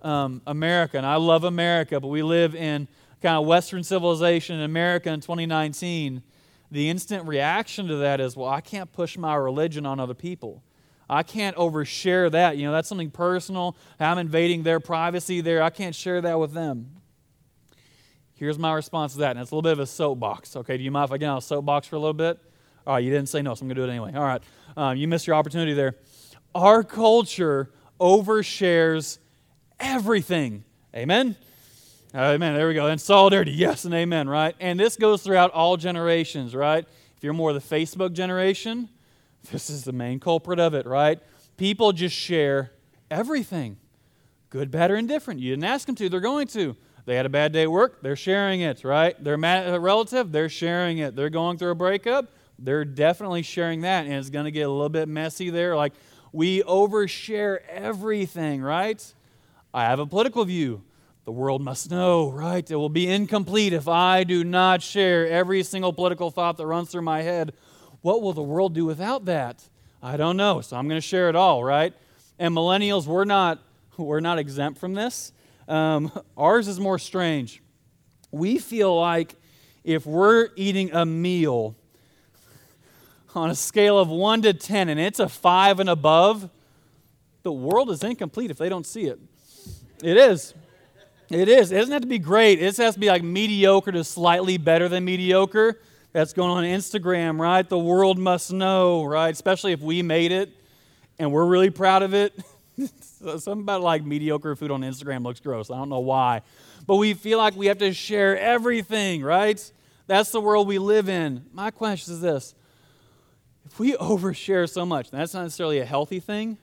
um, 0.00 0.40
America, 0.46 0.96
and 0.96 1.04
I 1.04 1.16
love 1.16 1.42
America, 1.42 1.98
but 1.98 2.08
we 2.08 2.22
live 2.22 2.54
in 2.54 2.86
kind 3.20 3.36
of 3.36 3.44
Western 3.44 3.82
civilization 3.82 4.56
in 4.56 4.62
America 4.62 5.10
in 5.10 5.20
2019, 5.20 6.22
the 6.70 6.88
instant 6.88 7.26
reaction 7.26 7.88
to 7.88 7.96
that 7.96 8.20
is, 8.20 8.36
well, 8.36 8.48
I 8.48 8.60
can't 8.60 8.92
push 8.92 9.16
my 9.16 9.34
religion 9.34 9.86
on 9.86 9.98
other 9.98 10.14
people. 10.14 10.62
I 11.08 11.22
can't 11.22 11.56
overshare 11.56 12.30
that. 12.30 12.56
You 12.56 12.66
know, 12.66 12.72
that's 12.72 12.88
something 12.88 13.10
personal. 13.10 13.76
I'm 13.98 14.18
invading 14.18 14.62
their 14.62 14.80
privacy 14.80 15.40
there. 15.40 15.62
I 15.62 15.70
can't 15.70 15.94
share 15.94 16.20
that 16.20 16.38
with 16.38 16.52
them. 16.52 16.90
Here's 18.34 18.58
my 18.58 18.72
response 18.72 19.14
to 19.14 19.20
that, 19.20 19.32
and 19.32 19.40
it's 19.40 19.50
a 19.50 19.54
little 19.54 19.62
bit 19.62 19.72
of 19.72 19.80
a 19.80 19.86
soapbox. 19.86 20.54
Okay, 20.56 20.76
do 20.76 20.84
you 20.84 20.90
mind 20.92 21.06
if 21.06 21.12
I 21.12 21.18
get 21.18 21.26
on 21.26 21.38
a 21.38 21.42
soapbox 21.42 21.88
for 21.88 21.96
a 21.96 21.98
little 21.98 22.12
bit? 22.12 22.38
All 22.86 22.94
right, 22.94 23.02
you 23.02 23.10
didn't 23.10 23.28
say 23.28 23.42
no, 23.42 23.54
so 23.54 23.62
I'm 23.62 23.68
going 23.68 23.76
to 23.76 23.82
do 23.82 23.88
it 23.88 23.90
anyway. 23.90 24.12
All 24.14 24.22
right, 24.22 24.42
um, 24.76 24.96
you 24.96 25.08
missed 25.08 25.26
your 25.26 25.34
opportunity 25.34 25.74
there. 25.74 25.96
Our 26.54 26.84
culture 26.84 27.70
overshares 28.00 29.18
everything. 29.80 30.64
Amen? 30.94 31.36
Amen. 32.14 32.54
There 32.54 32.68
we 32.68 32.74
go. 32.74 32.86
And 32.86 33.00
solidarity. 33.00 33.52
Yes 33.52 33.84
and 33.84 33.92
amen, 33.92 34.28
right? 34.28 34.54
And 34.60 34.80
this 34.80 34.96
goes 34.96 35.22
throughout 35.22 35.50
all 35.50 35.76
generations, 35.76 36.54
right? 36.54 36.86
If 37.16 37.24
you're 37.24 37.34
more 37.34 37.52
the 37.52 37.60
Facebook 37.60 38.12
generation, 38.12 38.88
this 39.50 39.70
is 39.70 39.84
the 39.84 39.92
main 39.92 40.20
culprit 40.20 40.58
of 40.58 40.74
it, 40.74 40.86
right? 40.86 41.20
People 41.56 41.92
just 41.92 42.14
share 42.14 42.72
everything 43.10 43.76
good, 44.50 44.70
bad, 44.70 44.90
or 44.90 44.96
indifferent. 44.96 45.40
You 45.40 45.52
didn't 45.52 45.64
ask 45.64 45.86
them 45.86 45.94
to, 45.96 46.08
they're 46.08 46.20
going 46.20 46.46
to. 46.48 46.76
They 47.04 47.16
had 47.16 47.26
a 47.26 47.30
bad 47.30 47.52
day 47.52 47.62
at 47.62 47.70
work, 47.70 48.02
they're 48.02 48.16
sharing 48.16 48.60
it, 48.60 48.84
right? 48.84 49.22
They're 49.22 49.38
mad 49.38 49.66
at 49.66 49.74
a 49.74 49.80
relative, 49.80 50.30
they're 50.30 50.50
sharing 50.50 50.98
it. 50.98 51.16
They're 51.16 51.30
going 51.30 51.56
through 51.56 51.70
a 51.70 51.74
breakup, 51.74 52.30
they're 52.58 52.84
definitely 52.84 53.42
sharing 53.42 53.80
that. 53.82 54.04
And 54.04 54.14
it's 54.14 54.30
going 54.30 54.44
to 54.44 54.50
get 54.50 54.62
a 54.62 54.70
little 54.70 54.90
bit 54.90 55.08
messy 55.08 55.48
there. 55.48 55.74
Like, 55.74 55.94
we 56.32 56.62
overshare 56.62 57.60
everything, 57.68 58.60
right? 58.60 59.02
I 59.72 59.84
have 59.84 60.00
a 60.00 60.06
political 60.06 60.44
view. 60.44 60.82
The 61.24 61.32
world 61.32 61.62
must 61.62 61.90
know, 61.90 62.30
right? 62.30 62.70
It 62.70 62.76
will 62.76 62.88
be 62.88 63.06
incomplete 63.06 63.72
if 63.72 63.88
I 63.88 64.24
do 64.24 64.44
not 64.44 64.82
share 64.82 65.26
every 65.28 65.62
single 65.62 65.92
political 65.92 66.30
thought 66.30 66.56
that 66.56 66.66
runs 66.66 66.90
through 66.90 67.02
my 67.02 67.22
head. 67.22 67.52
What 68.02 68.22
will 68.22 68.32
the 68.32 68.42
world 68.42 68.74
do 68.74 68.84
without 68.84 69.24
that? 69.26 69.68
I 70.02 70.16
don't 70.16 70.36
know, 70.36 70.60
so 70.60 70.76
I'm 70.76 70.88
going 70.88 71.00
to 71.00 71.06
share 71.06 71.28
it 71.28 71.36
all, 71.36 71.64
right? 71.64 71.92
And 72.38 72.54
millennials, 72.54 73.06
we're 73.06 73.24
not, 73.24 73.58
we're 73.96 74.20
not 74.20 74.38
exempt 74.38 74.78
from 74.78 74.94
this. 74.94 75.32
Um, 75.66 76.12
ours 76.36 76.68
is 76.68 76.78
more 76.78 76.98
strange. 76.98 77.62
We 78.30 78.58
feel 78.58 78.98
like 78.98 79.34
if 79.84 80.06
we're 80.06 80.50
eating 80.54 80.92
a 80.92 81.04
meal 81.04 81.74
on 83.34 83.50
a 83.50 83.54
scale 83.54 83.98
of 83.98 84.08
1 84.08 84.42
to 84.42 84.52
10 84.52 84.88
and 84.88 85.00
it's 85.00 85.18
a 85.18 85.28
5 85.28 85.80
and 85.80 85.88
above, 85.88 86.48
the 87.42 87.52
world 87.52 87.90
is 87.90 88.02
incomplete 88.02 88.50
if 88.50 88.58
they 88.58 88.68
don't 88.68 88.86
see 88.86 89.04
it. 89.04 89.18
It 90.02 90.16
is. 90.16 90.54
It 91.30 91.48
is. 91.48 91.72
It 91.72 91.76
doesn't 91.76 91.92
have 91.92 92.02
to 92.02 92.08
be 92.08 92.18
great. 92.18 92.60
It 92.62 92.76
has 92.76 92.94
to 92.94 93.00
be 93.00 93.08
like 93.08 93.22
mediocre 93.22 93.92
to 93.92 94.04
slightly 94.04 94.56
better 94.56 94.88
than 94.88 95.04
mediocre. 95.04 95.78
That's 96.18 96.32
going 96.32 96.50
on 96.50 96.64
Instagram, 96.64 97.38
right? 97.38 97.68
The 97.68 97.78
world 97.78 98.18
must 98.18 98.52
know, 98.52 99.04
right? 99.04 99.32
Especially 99.32 99.70
if 99.70 99.80
we 99.80 100.02
made 100.02 100.32
it 100.32 100.50
and 101.16 101.30
we're 101.30 101.46
really 101.46 101.70
proud 101.70 102.02
of 102.02 102.12
it. 102.12 102.36
Something 103.20 103.60
about 103.60 103.82
like 103.82 104.02
mediocre 104.02 104.56
food 104.56 104.72
on 104.72 104.80
Instagram 104.80 105.22
looks 105.22 105.38
gross. 105.38 105.70
I 105.70 105.76
don't 105.76 105.88
know 105.88 106.00
why. 106.00 106.42
But 106.88 106.96
we 106.96 107.14
feel 107.14 107.38
like 107.38 107.54
we 107.54 107.66
have 107.66 107.78
to 107.78 107.92
share 107.92 108.36
everything, 108.36 109.22
right? 109.22 109.72
That's 110.08 110.32
the 110.32 110.40
world 110.40 110.66
we 110.66 110.80
live 110.80 111.08
in. 111.08 111.44
My 111.52 111.70
question 111.70 112.14
is 112.14 112.20
this 112.20 112.52
if 113.64 113.78
we 113.78 113.92
overshare 113.92 114.68
so 114.68 114.84
much, 114.84 115.12
that's 115.12 115.34
not 115.34 115.44
necessarily 115.44 115.78
a 115.78 115.84
healthy 115.84 116.18
thing, 116.18 116.58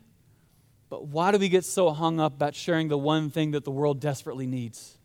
but 0.89 1.07
why 1.07 1.31
do 1.31 1.38
we 1.38 1.47
get 1.47 1.63
so 1.63 1.91
hung 1.91 2.19
up 2.19 2.33
about 2.33 2.55
sharing 2.55 2.89
the 2.89 2.97
one 2.97 3.29
thing 3.29 3.51
that 3.51 3.63
the 3.63 3.71
world 3.71 4.01
desperately 4.01 4.47
needs? 4.47 4.97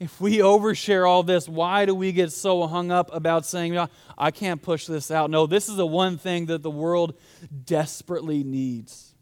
If 0.00 0.20
we 0.20 0.38
overshare 0.38 1.08
all 1.08 1.22
this, 1.22 1.48
why 1.48 1.86
do 1.86 1.94
we 1.94 2.12
get 2.12 2.32
so 2.32 2.66
hung 2.66 2.90
up 2.90 3.14
about 3.14 3.46
saying, 3.46 3.78
I 4.18 4.30
can't 4.30 4.60
push 4.60 4.86
this 4.86 5.10
out? 5.10 5.30
No, 5.30 5.46
this 5.46 5.68
is 5.68 5.76
the 5.76 5.86
one 5.86 6.18
thing 6.18 6.46
that 6.46 6.62
the 6.62 6.70
world 6.70 7.14
desperately 7.64 8.42
needs. 8.42 9.14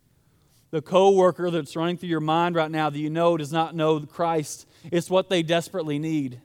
The 0.70 0.80
coworker 0.80 1.50
that's 1.50 1.76
running 1.76 1.98
through 1.98 2.08
your 2.08 2.20
mind 2.20 2.56
right 2.56 2.70
now 2.70 2.88
that 2.88 2.98
you 2.98 3.10
know 3.10 3.36
does 3.36 3.52
not 3.52 3.74
know 3.74 4.00
Christ, 4.00 4.66
it's 4.90 5.10
what 5.10 5.28
they 5.28 5.42
desperately 5.42 5.98
need. 5.98 6.40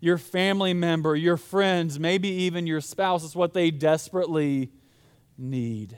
Your 0.00 0.18
family 0.18 0.74
member, 0.74 1.14
your 1.14 1.36
friends, 1.36 1.98
maybe 2.00 2.28
even 2.28 2.66
your 2.66 2.80
spouse, 2.80 3.22
is 3.22 3.36
what 3.36 3.54
they 3.54 3.70
desperately 3.70 4.72
need. 5.38 5.96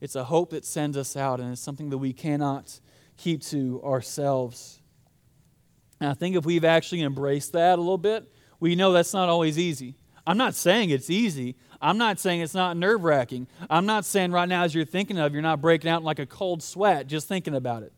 It's 0.00 0.14
a 0.14 0.24
hope 0.24 0.50
that 0.50 0.66
sends 0.66 0.96
us 0.96 1.16
out, 1.16 1.40
and 1.40 1.52
it's 1.52 1.60
something 1.60 1.88
that 1.90 1.98
we 1.98 2.12
cannot 2.12 2.78
keep 3.16 3.42
to 3.44 3.82
ourselves. 3.82 4.80
And 6.00 6.10
I 6.10 6.14
think 6.14 6.36
if 6.36 6.44
we've 6.44 6.64
actually 6.64 7.02
embraced 7.02 7.52
that 7.52 7.78
a 7.78 7.82
little 7.82 7.98
bit, 7.98 8.30
we 8.60 8.74
know 8.74 8.92
that's 8.92 9.14
not 9.14 9.28
always 9.28 9.58
easy. 9.58 9.96
I'm 10.26 10.36
not 10.36 10.54
saying 10.54 10.90
it's 10.90 11.08
easy. 11.08 11.56
I'm 11.80 11.98
not 11.98 12.18
saying 12.18 12.40
it's 12.40 12.54
not 12.54 12.76
nerve 12.76 13.04
wracking. 13.04 13.46
I'm 13.70 13.86
not 13.86 14.04
saying 14.04 14.32
right 14.32 14.48
now, 14.48 14.64
as 14.64 14.74
you're 14.74 14.84
thinking 14.84 15.18
of, 15.18 15.32
you're 15.32 15.42
not 15.42 15.60
breaking 15.60 15.90
out 15.90 15.98
in 16.00 16.04
like 16.04 16.18
a 16.18 16.26
cold 16.26 16.62
sweat 16.62 17.06
just 17.06 17.28
thinking 17.28 17.54
about 17.54 17.82
it. 17.82 17.92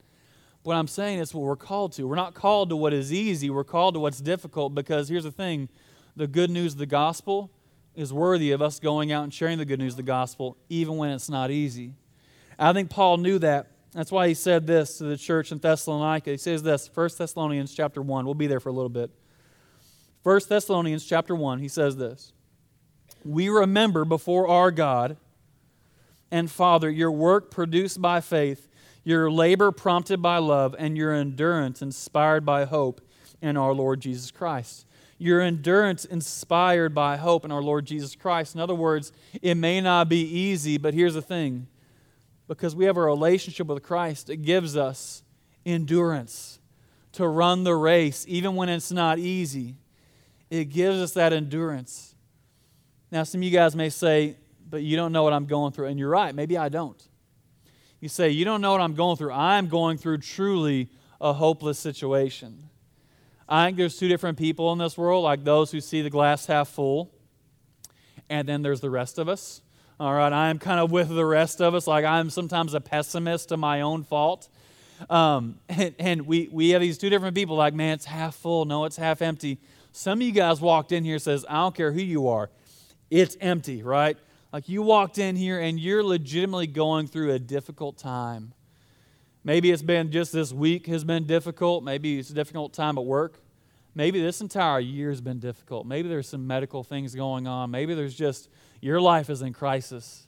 What 0.63 0.77
I'm 0.77 0.89
saying 0.89 1.21
is 1.21 1.33
what 1.33 1.45
we're 1.45 1.57
called 1.57 1.93
to. 1.93 2.07
We're 2.07 2.17
not 2.17 2.35
called 2.35 2.69
to 2.71 2.77
what 2.77 2.93
is 2.93 3.13
easy, 3.13 3.49
we're 3.49 3.65
called 3.65 3.95
to 3.95 4.01
what's 4.01 4.21
difficult 4.21 4.75
because 4.75 5.09
here's 5.09 5.25
the 5.25 5.31
thing 5.31 5.69
the 6.17 6.27
good 6.27 6.51
news 6.51 6.73
of 6.73 6.79
the 6.79 6.87
gospel 6.87 7.51
is 7.95 8.13
worthy 8.13 8.51
of 8.51 8.61
us 8.61 8.79
going 8.79 9.11
out 9.13 9.25
and 9.25 9.33
sharing 9.33 9.59
the 9.59 9.65
good 9.65 9.79
news 9.79 9.95
of 9.95 9.99
the 9.99 10.03
gospel, 10.03 10.57
even 10.69 10.97
when 10.97 11.11
it's 11.11 11.31
not 11.31 11.51
easy. 11.51 11.95
I 12.59 12.73
think 12.73 12.91
Paul 12.91 13.19
knew 13.19 13.39
that 13.39 13.69
that's 13.99 14.13
why 14.13 14.29
he 14.29 14.35
said 14.35 14.65
this 14.65 14.99
to 14.99 15.05
the 15.05 15.17
church 15.17 15.51
in 15.51 15.59
Thessalonica. 15.59 16.31
He 16.31 16.37
says 16.37 16.63
this, 16.63 16.89
1 16.95 17.11
Thessalonians 17.19 17.75
chapter 17.75 18.01
1. 18.01 18.25
We'll 18.25 18.35
be 18.35 18.47
there 18.47 18.61
for 18.61 18.69
a 18.69 18.73
little 18.73 18.89
bit. 18.89 19.11
1 20.23 20.41
Thessalonians 20.49 21.05
chapter 21.05 21.35
1, 21.35 21.59
he 21.59 21.67
says 21.67 21.97
this. 21.97 22.33
We 23.25 23.49
remember 23.49 24.05
before 24.05 24.47
our 24.47 24.71
God 24.71 25.17
and 26.31 26.49
Father 26.49 26.89
your 26.89 27.11
work 27.11 27.51
produced 27.51 28.01
by 28.01 28.21
faith, 28.21 28.69
your 29.03 29.33
labor 29.33 29.73
prompted 29.73 30.23
by 30.23 30.39
love, 30.39 30.77
and 30.79 30.97
your 30.97 31.13
endurance 31.13 31.83
inspired 31.83 32.47
by 32.47 32.67
hope 32.67 33.01
in 33.43 33.57
our 33.57 33.75
Lord 33.75 34.01
Jesus 34.01 34.31
Christ. 34.31 34.87
Your 35.19 35.41
endurance 35.41 36.05
inspired 36.05 36.95
by 36.95 37.17
hope 37.17 37.45
in 37.45 37.51
our 37.51 37.63
Lord 37.63 37.85
Jesus 37.85 38.15
Christ. 38.15 38.55
In 38.55 38.61
other 38.61 38.77
words, 38.77 39.11
it 39.43 39.57
may 39.57 39.81
not 39.81 40.09
be 40.09 40.23
easy, 40.23 40.79
but 40.79 40.95
here's 40.95 41.15
the 41.15 41.23
thing 41.23 41.67
because 42.49 42.75
we 42.75 42.87
have 42.87 42.97
a 42.97 43.03
relationship 43.03 43.67
with 43.67 43.83
Christ, 43.83 44.31
it 44.31 44.39
gives 44.39 44.77
us 44.77 45.23
endurance 45.65 46.59
to 47.13 47.29
run 47.29 47.65
the 47.65 47.77
race, 47.77 48.25
even 48.27 48.57
when 48.57 48.69
it's 48.69 48.91
not 48.91 49.19
easy. 49.19 49.77
It 50.51 50.67
gives 50.67 50.99
us 50.99 51.13
that 51.13 51.33
endurance. 51.33 52.15
Now, 53.11 53.23
some 53.23 53.41
of 53.41 53.45
you 53.45 53.51
guys 53.51 53.77
may 53.77 53.91
say, 53.91 54.37
but 54.69 54.83
you 54.83 54.97
don't 54.97 55.13
know 55.13 55.23
what 55.23 55.33
I'm 55.33 55.47
going 55.47 55.73
through. 55.73 55.87
And 55.87 55.99
you're 55.99 56.11
right, 56.11 56.35
maybe 56.35 56.57
I 56.57 56.69
don't. 56.69 57.03
You 58.01 58.09
say, 58.09 58.31
You 58.31 58.45
don't 58.45 58.61
know 58.61 58.73
what 58.73 58.81
I'm 58.81 58.95
going 58.95 59.17
through. 59.17 59.33
I'm 59.33 59.69
going 59.69 59.99
through 59.99 60.19
truly 60.19 60.89
a 61.21 61.33
hopeless 61.33 61.79
situation. 61.79 62.71
I 63.49 63.67
think 63.67 63.77
there's 63.79 63.99
two 63.99 64.09
different 64.09 64.39
people 64.39 64.73
in 64.73 64.79
this 64.79 64.97
world, 64.97 65.25
like 65.25 65.43
those 65.43 65.73
who 65.73 65.81
see 65.81 66.03
the 66.03 66.11
glass 66.11 66.47
half 66.47 66.69
full, 66.69 67.11
and 68.29 68.47
then 68.47 68.63
there's 68.63 68.81
the 68.81 68.91
rest 68.91 69.19
of 69.19 69.29
us 69.29 69.63
all 70.01 70.15
right, 70.15 70.33
I'm 70.33 70.59
kind 70.59 70.79
of 70.79 70.93
with 70.93 71.09
the 71.09 71.25
rest 71.25 71.61
of 71.61 71.75
us. 71.75 71.87
Like 71.87 72.05
I'm 72.05 72.31
sometimes 72.31 72.75
a 72.75 72.81
pessimist 72.81 73.49
to 73.49 73.57
my 73.57 73.81
own 73.81 74.05
fault. 74.05 74.49
Um, 75.11 75.59
and, 75.69 75.95
and 75.99 76.27
we, 76.27 76.49
we 76.53 76.71
have 76.71 76.81
these 76.81 76.99
two 76.99 77.11
different 77.11 77.35
people 77.35 77.57
like, 77.57 77.75
man, 77.75 77.95
it's 77.95 78.05
half 78.05 78.37
full. 78.37 78.65
No, 78.65 78.85
it's 78.85 78.97
half 78.97 79.23
empty. 79.23 79.59
Some 79.93 80.21
of 80.21 80.23
you 80.23 80.33
guys 80.33 80.61
walked 80.61 80.93
in 80.93 81.05
here 81.05 81.19
says, 81.19 81.45
I 81.49 81.55
don't 81.57 81.75
care 81.75 81.91
who 81.91 82.01
you 82.01 82.29
are. 82.29 82.51
It's 83.11 83.37
empty, 83.41 83.83
right? 83.83 84.17
Like 84.53 84.69
you 84.69 84.83
walked 84.83 85.19
in 85.19 85.35
here 85.35 85.61
and 85.61 85.81
you're 85.81 86.05
legitimately 86.05 86.69
going 86.69 87.07
through 87.09 87.33
a 87.33 87.39
difficult 87.39 87.99
time. 87.99 88.53
Maybe 89.43 89.71
it's 89.71 89.83
been 89.83 90.13
just 90.13 90.33
this 90.33 90.53
week 90.53 90.87
has 90.87 91.05
been 91.05 91.25
difficult. 91.25 91.83
Maybe 91.83 92.19
it's 92.19 92.31
a 92.31 92.35
difficult 92.35 92.73
time 92.73 92.99
at 92.99 93.05
work. 93.05 93.41
Maybe 93.95 94.21
this 94.21 94.41
entire 94.41 94.79
year 94.79 95.11
has 95.11 95.21
been 95.21 95.41
difficult. 95.41 95.87
Maybe 95.87 96.09
there's 96.09 96.29
some 96.29 96.47
medical 96.47 96.85
things 96.85 97.15
going 97.15 97.47
on. 97.47 97.71
Maybe 97.71 97.95
there's 97.95 98.15
just 98.15 98.49
your 98.81 99.01
life 99.01 99.31
is 99.31 99.43
in 99.43 99.53
crisis. 99.53 100.27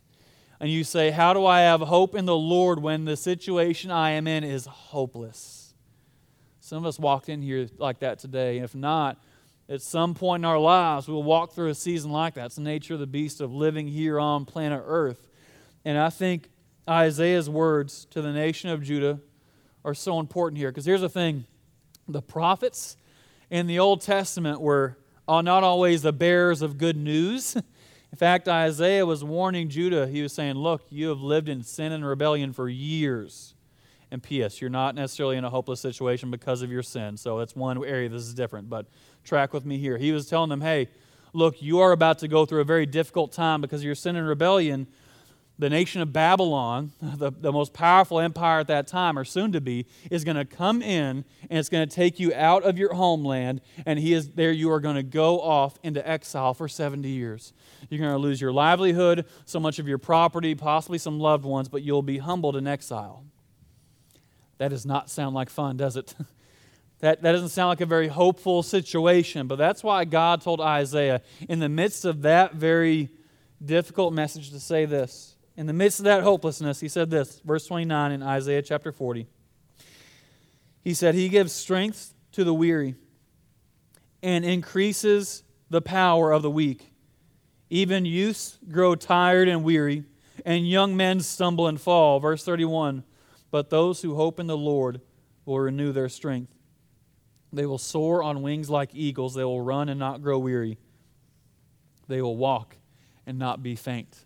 And 0.60 0.70
you 0.70 0.84
say, 0.84 1.10
How 1.10 1.32
do 1.32 1.46
I 1.46 1.60
have 1.60 1.80
hope 1.80 2.14
in 2.14 2.26
the 2.26 2.36
Lord 2.36 2.82
when 2.82 3.04
the 3.04 3.16
situation 3.16 3.90
I 3.90 4.10
am 4.10 4.26
in 4.26 4.44
is 4.44 4.66
hopeless? 4.66 5.74
Some 6.60 6.78
of 6.78 6.86
us 6.86 6.98
walked 6.98 7.28
in 7.28 7.42
here 7.42 7.68
like 7.78 8.00
that 8.00 8.18
today. 8.18 8.58
If 8.58 8.74
not, 8.74 9.18
at 9.68 9.80
some 9.80 10.14
point 10.14 10.42
in 10.42 10.44
our 10.44 10.58
lives, 10.58 11.08
we'll 11.08 11.22
walk 11.22 11.52
through 11.52 11.68
a 11.68 11.74
season 11.74 12.10
like 12.10 12.34
that. 12.34 12.46
It's 12.46 12.56
the 12.56 12.62
nature 12.62 12.94
of 12.94 13.00
the 13.00 13.06
beast 13.06 13.40
of 13.40 13.52
living 13.52 13.88
here 13.88 14.20
on 14.20 14.44
planet 14.44 14.82
Earth. 14.84 15.28
And 15.84 15.96
I 15.96 16.10
think 16.10 16.50
Isaiah's 16.88 17.48
words 17.48 18.04
to 18.10 18.20
the 18.20 18.32
nation 18.32 18.70
of 18.70 18.82
Judah 18.82 19.20
are 19.84 19.94
so 19.94 20.20
important 20.20 20.58
here. 20.58 20.70
Because 20.70 20.84
here's 20.84 21.00
the 21.00 21.08
thing 21.08 21.44
the 22.06 22.20
prophets 22.20 22.96
in 23.48 23.66
the 23.66 23.78
Old 23.78 24.02
Testament 24.02 24.60
were 24.60 24.98
uh, 25.26 25.40
not 25.40 25.62
always 25.62 26.02
the 26.02 26.12
bearers 26.12 26.62
of 26.62 26.76
good 26.76 26.96
news. 26.96 27.56
In 28.12 28.18
fact, 28.18 28.48
Isaiah 28.48 29.06
was 29.06 29.22
warning 29.22 29.68
Judah. 29.68 30.06
He 30.06 30.22
was 30.22 30.32
saying, 30.32 30.56
Look, 30.56 30.82
you 30.90 31.08
have 31.08 31.20
lived 31.20 31.48
in 31.48 31.62
sin 31.62 31.92
and 31.92 32.04
rebellion 32.04 32.52
for 32.52 32.68
years. 32.68 33.54
And 34.10 34.20
P.S., 34.20 34.60
you're 34.60 34.70
not 34.70 34.96
necessarily 34.96 35.36
in 35.36 35.44
a 35.44 35.50
hopeless 35.50 35.80
situation 35.80 36.32
because 36.32 36.62
of 36.62 36.70
your 36.72 36.82
sin. 36.82 37.16
So 37.16 37.38
that's 37.38 37.54
one 37.54 37.82
area 37.84 38.08
this 38.08 38.22
is 38.22 38.34
different. 38.34 38.68
But 38.68 38.86
track 39.22 39.52
with 39.52 39.64
me 39.64 39.78
here. 39.78 39.96
He 39.98 40.10
was 40.10 40.28
telling 40.28 40.50
them, 40.50 40.60
Hey, 40.60 40.88
look, 41.32 41.62
you 41.62 41.78
are 41.78 41.92
about 41.92 42.18
to 42.18 42.28
go 42.28 42.44
through 42.44 42.60
a 42.60 42.64
very 42.64 42.86
difficult 42.86 43.32
time 43.32 43.60
because 43.60 43.80
of 43.80 43.84
your 43.84 43.94
sin 43.94 44.16
and 44.16 44.26
rebellion 44.26 44.88
the 45.60 45.68
nation 45.68 46.00
of 46.00 46.10
Babylon, 46.10 46.92
the, 47.02 47.30
the 47.30 47.52
most 47.52 47.74
powerful 47.74 48.18
empire 48.18 48.60
at 48.60 48.68
that 48.68 48.86
time, 48.86 49.18
or 49.18 49.26
soon 49.26 49.52
to 49.52 49.60
be, 49.60 49.86
is 50.10 50.24
going 50.24 50.38
to 50.38 50.46
come 50.46 50.80
in 50.80 51.24
and 51.50 51.58
it's 51.58 51.68
going 51.68 51.86
to 51.86 51.94
take 51.94 52.18
you 52.18 52.32
out 52.34 52.62
of 52.62 52.78
your 52.78 52.94
homeland, 52.94 53.60
and 53.84 53.98
he 53.98 54.14
is 54.14 54.30
there. 54.30 54.52
You 54.52 54.70
are 54.72 54.80
going 54.80 54.96
to 54.96 55.02
go 55.02 55.38
off 55.40 55.78
into 55.82 56.06
exile 56.08 56.54
for 56.54 56.66
70 56.66 57.06
years. 57.08 57.52
You're 57.90 58.00
going 58.00 58.12
to 58.12 58.18
lose 58.18 58.40
your 58.40 58.52
livelihood, 58.52 59.26
so 59.44 59.60
much 59.60 59.78
of 59.78 59.86
your 59.86 59.98
property, 59.98 60.54
possibly 60.54 60.96
some 60.96 61.20
loved 61.20 61.44
ones, 61.44 61.68
but 61.68 61.82
you'll 61.82 62.00
be 62.02 62.18
humbled 62.18 62.56
in 62.56 62.66
exile. 62.66 63.22
That 64.56 64.68
does 64.68 64.86
not 64.86 65.10
sound 65.10 65.34
like 65.34 65.50
fun, 65.50 65.76
does 65.76 65.96
it? 65.96 66.14
That, 67.00 67.22
that 67.22 67.32
doesn't 67.32 67.48
sound 67.48 67.70
like 67.70 67.80
a 67.80 67.86
very 67.86 68.08
hopeful 68.08 68.62
situation, 68.62 69.46
but 69.46 69.56
that's 69.56 69.82
why 69.82 70.04
God 70.04 70.42
told 70.42 70.60
Isaiah, 70.60 71.22
in 71.48 71.58
the 71.58 71.68
midst 71.70 72.04
of 72.04 72.20
that 72.22 72.56
very 72.56 73.08
difficult 73.64 74.12
message, 74.12 74.50
to 74.50 74.60
say 74.60 74.84
this 74.84 75.29
in 75.56 75.66
the 75.66 75.72
midst 75.72 75.98
of 75.98 76.04
that 76.04 76.22
hopelessness, 76.22 76.80
he 76.80 76.88
said 76.88 77.10
this, 77.10 77.40
verse 77.44 77.66
29 77.66 78.12
in 78.12 78.22
Isaiah 78.22 78.62
chapter 78.62 78.92
40. 78.92 79.26
He 80.82 80.94
said, 80.94 81.14
He 81.14 81.28
gives 81.28 81.52
strength 81.52 82.14
to 82.32 82.44
the 82.44 82.54
weary 82.54 82.94
and 84.22 84.44
increases 84.44 85.42
the 85.68 85.82
power 85.82 86.32
of 86.32 86.42
the 86.42 86.50
weak. 86.50 86.92
Even 87.68 88.04
youths 88.04 88.58
grow 88.70 88.94
tired 88.94 89.48
and 89.48 89.62
weary, 89.62 90.04
and 90.44 90.68
young 90.68 90.96
men 90.96 91.20
stumble 91.20 91.68
and 91.68 91.80
fall. 91.80 92.20
Verse 92.20 92.44
31 92.44 93.04
But 93.50 93.70
those 93.70 94.02
who 94.02 94.14
hope 94.14 94.40
in 94.40 94.46
the 94.46 94.56
Lord 94.56 95.00
will 95.44 95.60
renew 95.60 95.92
their 95.92 96.08
strength. 96.08 96.52
They 97.52 97.66
will 97.66 97.78
soar 97.78 98.22
on 98.22 98.42
wings 98.42 98.70
like 98.70 98.94
eagles. 98.94 99.34
They 99.34 99.44
will 99.44 99.60
run 99.60 99.88
and 99.88 99.98
not 99.98 100.22
grow 100.22 100.38
weary. 100.38 100.78
They 102.08 102.22
will 102.22 102.36
walk 102.36 102.76
and 103.26 103.38
not 103.38 103.62
be 103.62 103.76
faint 103.76 104.24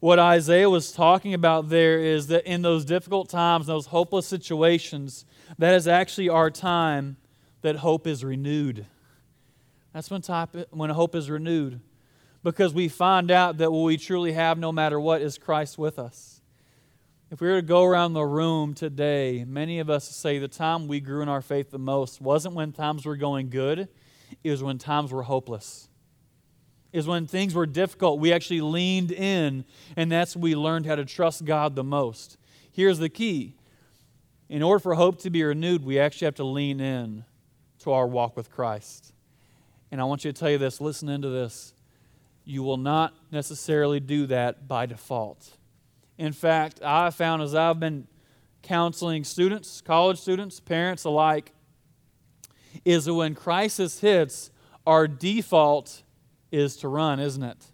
what 0.00 0.18
Isaiah 0.18 0.68
was 0.68 0.92
talking 0.92 1.34
about 1.34 1.68
there 1.68 1.98
is 2.00 2.28
that 2.28 2.46
in 2.46 2.62
those 2.62 2.86
difficult 2.86 3.28
times, 3.28 3.66
those 3.66 3.86
hopeless 3.86 4.26
situations, 4.26 5.26
that 5.58 5.74
is 5.74 5.86
actually 5.86 6.30
our 6.30 6.50
time 6.50 7.18
that 7.60 7.76
hope 7.76 8.06
is 8.06 8.24
renewed. 8.24 8.86
That's 9.92 10.10
when, 10.10 10.22
type, 10.22 10.56
when 10.70 10.88
hope 10.88 11.14
is 11.14 11.28
renewed. 11.28 11.80
Because 12.42 12.72
we 12.72 12.88
find 12.88 13.30
out 13.30 13.58
that 13.58 13.70
what 13.70 13.82
we 13.82 13.98
truly 13.98 14.32
have, 14.32 14.58
no 14.58 14.72
matter 14.72 14.98
what, 14.98 15.20
is 15.20 15.36
Christ 15.36 15.76
with 15.76 15.98
us. 15.98 16.40
If 17.30 17.42
we 17.42 17.48
were 17.48 17.60
to 17.60 17.66
go 17.66 17.84
around 17.84 18.14
the 18.14 18.24
room 18.24 18.72
today, 18.72 19.44
many 19.46 19.80
of 19.80 19.90
us 19.90 20.08
say 20.08 20.38
the 20.38 20.48
time 20.48 20.88
we 20.88 21.00
grew 21.00 21.20
in 21.20 21.28
our 21.28 21.42
faith 21.42 21.70
the 21.70 21.78
most 21.78 22.22
wasn't 22.22 22.54
when 22.54 22.72
times 22.72 23.04
were 23.04 23.16
going 23.16 23.50
good, 23.50 23.88
it 24.42 24.50
was 24.50 24.62
when 24.62 24.78
times 24.78 25.12
were 25.12 25.22
hopeless 25.22 25.89
is 26.92 27.06
when 27.06 27.26
things 27.26 27.54
were 27.54 27.66
difficult, 27.66 28.18
we 28.18 28.32
actually 28.32 28.60
leaned 28.60 29.12
in, 29.12 29.64
and 29.96 30.10
that's 30.10 30.34
when 30.34 30.42
we 30.42 30.54
learned 30.56 30.86
how 30.86 30.96
to 30.96 31.04
trust 31.04 31.44
God 31.44 31.76
the 31.76 31.84
most. 31.84 32.36
Here's 32.72 32.98
the 32.98 33.08
key 33.08 33.56
in 34.50 34.64
order 34.64 34.80
for 34.80 34.96
hope 34.96 35.20
to 35.20 35.30
be 35.30 35.44
renewed, 35.44 35.84
we 35.84 36.00
actually 36.00 36.24
have 36.24 36.34
to 36.34 36.44
lean 36.44 36.80
in 36.80 37.24
to 37.78 37.92
our 37.92 38.06
walk 38.06 38.36
with 38.36 38.50
Christ. 38.50 39.12
And 39.92 40.00
I 40.00 40.04
want 40.04 40.24
you 40.24 40.32
to 40.32 40.38
tell 40.38 40.50
you 40.50 40.58
this 40.58 40.80
listen 40.80 41.08
into 41.08 41.28
this. 41.28 41.72
You 42.44 42.64
will 42.64 42.76
not 42.76 43.14
necessarily 43.30 44.00
do 44.00 44.26
that 44.26 44.66
by 44.66 44.86
default. 44.86 45.56
In 46.18 46.32
fact, 46.32 46.82
I 46.82 47.10
found 47.10 47.42
as 47.42 47.54
I've 47.54 47.78
been 47.78 48.08
counseling 48.62 49.22
students, 49.22 49.80
college 49.80 50.18
students, 50.18 50.58
parents 50.58 51.04
alike, 51.04 51.52
is 52.84 53.04
that 53.04 53.14
when 53.14 53.36
crisis 53.36 54.00
hits, 54.00 54.50
our 54.84 55.06
default 55.06 56.02
is 56.50 56.76
to 56.78 56.88
run, 56.88 57.20
isn't 57.20 57.42
it? 57.42 57.64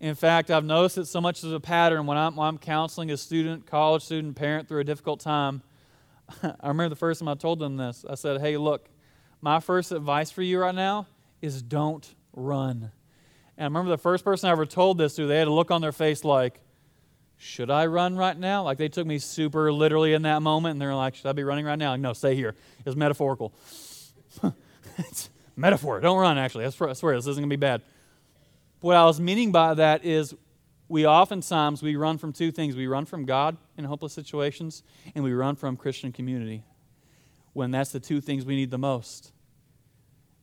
In 0.00 0.16
fact, 0.16 0.50
I've 0.50 0.64
noticed 0.64 0.98
it 0.98 1.06
so 1.06 1.20
much 1.20 1.44
as 1.44 1.52
a 1.52 1.60
pattern 1.60 2.06
when 2.06 2.18
I'm, 2.18 2.34
when 2.34 2.48
I'm 2.48 2.58
counseling 2.58 3.12
a 3.12 3.16
student, 3.16 3.66
college 3.66 4.02
student, 4.02 4.34
parent 4.34 4.68
through 4.68 4.80
a 4.80 4.84
difficult 4.84 5.20
time. 5.20 5.62
I 6.42 6.68
remember 6.68 6.88
the 6.88 6.96
first 6.96 7.20
time 7.20 7.28
I 7.28 7.34
told 7.34 7.60
them 7.60 7.76
this. 7.76 8.04
I 8.08 8.16
said, 8.16 8.40
Hey, 8.40 8.56
look, 8.56 8.88
my 9.40 9.60
first 9.60 9.92
advice 9.92 10.30
for 10.30 10.42
you 10.42 10.58
right 10.58 10.74
now 10.74 11.06
is 11.40 11.62
don't 11.62 12.12
run. 12.32 12.90
And 13.56 13.64
I 13.64 13.64
remember 13.64 13.90
the 13.90 13.98
first 13.98 14.24
person 14.24 14.48
I 14.48 14.52
ever 14.52 14.66
told 14.66 14.98
this 14.98 15.14
to, 15.16 15.26
they 15.26 15.38
had 15.38 15.46
a 15.46 15.52
look 15.52 15.70
on 15.70 15.80
their 15.80 15.92
face 15.92 16.24
like, 16.24 16.60
Should 17.36 17.70
I 17.70 17.86
run 17.86 18.16
right 18.16 18.36
now? 18.36 18.64
Like 18.64 18.78
they 18.78 18.88
took 18.88 19.06
me 19.06 19.20
super 19.20 19.72
literally 19.72 20.14
in 20.14 20.22
that 20.22 20.42
moment, 20.42 20.72
and 20.72 20.82
they're 20.82 20.96
like, 20.96 21.14
Should 21.14 21.26
I 21.26 21.32
be 21.32 21.44
running 21.44 21.64
right 21.64 21.78
now? 21.78 21.92
Like, 21.92 22.00
no, 22.00 22.12
stay 22.12 22.34
here. 22.34 22.56
It's 22.84 22.96
metaphorical. 22.96 23.52
metaphor. 25.56 26.00
Don't 26.00 26.18
run, 26.18 26.38
actually. 26.38 26.64
I 26.64 26.70
swear, 26.70 26.90
I 26.90 26.92
swear 26.94 27.14
this 27.14 27.26
isn't 27.26 27.40
going 27.40 27.50
to 27.50 27.56
be 27.56 27.60
bad. 27.60 27.82
What 28.80 28.96
I 28.96 29.04
was 29.04 29.20
meaning 29.20 29.52
by 29.52 29.74
that 29.74 30.04
is 30.04 30.34
we 30.88 31.06
oftentimes 31.06 31.82
we 31.82 31.96
run 31.96 32.18
from 32.18 32.32
two 32.32 32.50
things. 32.50 32.76
We 32.76 32.86
run 32.86 33.06
from 33.06 33.24
God 33.24 33.56
in 33.78 33.84
hopeless 33.84 34.12
situations, 34.12 34.82
and 35.14 35.24
we 35.24 35.32
run 35.32 35.56
from 35.56 35.76
Christian 35.76 36.12
community 36.12 36.64
when 37.52 37.70
that's 37.70 37.92
the 37.92 38.00
two 38.00 38.20
things 38.20 38.44
we 38.44 38.56
need 38.56 38.70
the 38.70 38.78
most. 38.78 39.32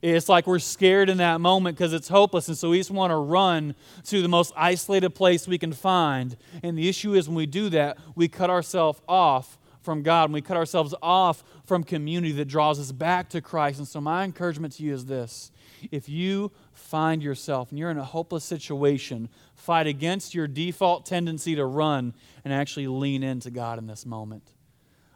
It's 0.01 0.29
like 0.29 0.47
we're 0.47 0.59
scared 0.59 1.09
in 1.09 1.17
that 1.17 1.41
moment 1.41 1.77
because 1.77 1.91
it's 1.91 2.07
hopeless, 2.07 2.47
and 2.47 2.57
so 2.57 2.69
we 2.69 2.77
just 2.77 2.91
want 2.91 3.11
to 3.11 3.17
run 3.17 3.75
to 4.05 4.21
the 4.21 4.29
most 4.29 4.53
isolated 4.55 5.09
place 5.09 5.45
we 5.47 5.57
can 5.57 5.73
find. 5.73 6.37
And 6.63 6.77
the 6.77 6.87
issue 6.87 7.15
is 7.15 7.27
when 7.27 7.35
we 7.35 7.45
do 7.45 7.69
that, 7.71 7.97
we 8.15 8.29
cut 8.29 8.49
ourselves 8.49 9.01
off 9.09 9.57
from 9.81 10.01
God, 10.01 10.25
and 10.25 10.33
we 10.33 10.41
cut 10.41 10.55
ourselves 10.55 10.95
off 11.01 11.43
from 11.69 11.85
community 11.85 12.33
that 12.33 12.49
draws 12.49 12.79
us 12.79 12.91
back 12.91 13.29
to 13.29 13.39
Christ. 13.39 13.79
And 13.79 13.87
so, 13.87 14.01
my 14.01 14.25
encouragement 14.25 14.73
to 14.73 14.83
you 14.83 14.93
is 14.93 15.05
this 15.05 15.51
if 15.91 16.09
you 16.09 16.51
find 16.73 17.23
yourself 17.23 17.69
and 17.69 17.79
you're 17.79 17.91
in 17.91 17.97
a 17.97 18.03
hopeless 18.03 18.43
situation, 18.43 19.29
fight 19.55 19.87
against 19.87 20.35
your 20.35 20.47
default 20.47 21.05
tendency 21.05 21.55
to 21.55 21.65
run 21.65 22.13
and 22.43 22.53
actually 22.53 22.87
lean 22.87 23.23
into 23.23 23.49
God 23.49 23.79
in 23.79 23.87
this 23.87 24.05
moment 24.05 24.51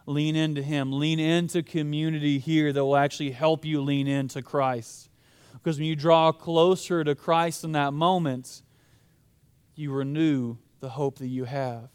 lean 0.06 0.36
into 0.36 0.62
Him. 0.62 0.92
Lean 0.92 1.18
into 1.18 1.62
community 1.62 2.38
here 2.38 2.72
that 2.72 2.84
will 2.84 2.96
actually 2.96 3.30
help 3.30 3.64
you 3.64 3.80
lean 3.80 4.06
into 4.06 4.42
Christ. 4.42 5.08
Because 5.52 5.78
when 5.78 5.86
you 5.86 5.96
draw 5.96 6.32
closer 6.32 7.04
to 7.04 7.14
Christ 7.14 7.64
in 7.64 7.72
that 7.72 7.92
moment, 7.92 8.62
you 9.74 9.92
renew 9.92 10.56
the 10.80 10.90
hope 10.90 11.18
that 11.18 11.28
you 11.28 11.44
have. 11.44 11.88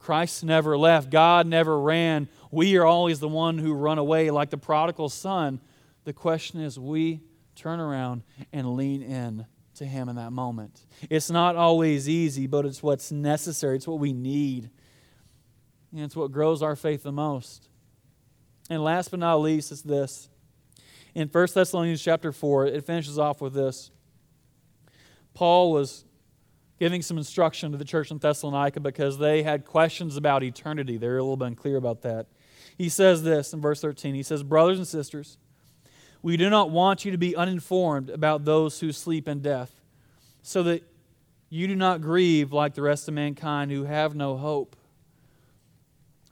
Christ 0.00 0.42
never 0.42 0.76
left, 0.76 1.10
God 1.10 1.46
never 1.46 1.78
ran. 1.78 2.28
We 2.50 2.76
are 2.78 2.86
always 2.86 3.20
the 3.20 3.28
one 3.28 3.58
who 3.58 3.72
run 3.74 3.98
away 3.98 4.30
like 4.30 4.50
the 4.50 4.58
prodigal 4.58 5.10
son. 5.10 5.60
The 6.04 6.12
question 6.12 6.60
is, 6.60 6.78
we 6.78 7.20
turn 7.54 7.78
around 7.78 8.22
and 8.52 8.74
lean 8.74 9.02
in 9.02 9.46
to 9.76 9.84
Him 9.84 10.08
in 10.08 10.16
that 10.16 10.32
moment. 10.32 10.80
It's 11.08 11.30
not 11.30 11.54
always 11.54 12.08
easy, 12.08 12.46
but 12.46 12.64
it's 12.64 12.82
what's 12.82 13.12
necessary, 13.12 13.76
it's 13.76 13.86
what 13.86 14.00
we 14.00 14.12
need. 14.12 14.70
And 15.92 16.02
it's 16.02 16.16
what 16.16 16.32
grows 16.32 16.62
our 16.62 16.76
faith 16.76 17.02
the 17.02 17.12
most. 17.12 17.68
And 18.70 18.82
last 18.82 19.10
but 19.10 19.20
not 19.20 19.36
least 19.36 19.70
is 19.70 19.82
this. 19.82 20.28
In 21.14 21.28
1 21.28 21.48
Thessalonians 21.54 22.00
chapter 22.00 22.32
4, 22.32 22.66
it 22.68 22.86
finishes 22.86 23.18
off 23.18 23.40
with 23.40 23.52
this. 23.52 23.90
Paul 25.34 25.72
was 25.72 26.04
giving 26.80 27.02
some 27.02 27.18
instruction 27.18 27.70
to 27.70 27.78
the 27.78 27.84
church 27.84 28.10
in 28.10 28.16
Thessalonica 28.16 28.80
because 28.80 29.18
they 29.18 29.42
had 29.42 29.66
questions 29.66 30.16
about 30.16 30.42
eternity. 30.42 30.96
They're 30.96 31.18
a 31.18 31.22
little 31.22 31.36
bit 31.36 31.48
unclear 31.48 31.76
about 31.76 32.00
that. 32.02 32.26
He 32.76 32.88
says 32.88 33.22
this 33.22 33.52
in 33.52 33.60
verse 33.60 33.82
13. 33.82 34.14
He 34.14 34.22
says, 34.22 34.42
Brothers 34.42 34.78
and 34.78 34.88
sisters, 34.88 35.36
we 36.22 36.38
do 36.38 36.48
not 36.48 36.70
want 36.70 37.04
you 37.04 37.12
to 37.12 37.18
be 37.18 37.36
uninformed 37.36 38.08
about 38.08 38.46
those 38.46 38.80
who 38.80 38.92
sleep 38.92 39.28
in 39.28 39.40
death, 39.40 39.78
so 40.42 40.62
that 40.62 40.82
you 41.50 41.66
do 41.66 41.76
not 41.76 42.00
grieve 42.00 42.50
like 42.50 42.72
the 42.72 42.82
rest 42.82 43.08
of 43.08 43.14
mankind 43.14 43.70
who 43.70 43.84
have 43.84 44.14
no 44.14 44.38
hope. 44.38 44.74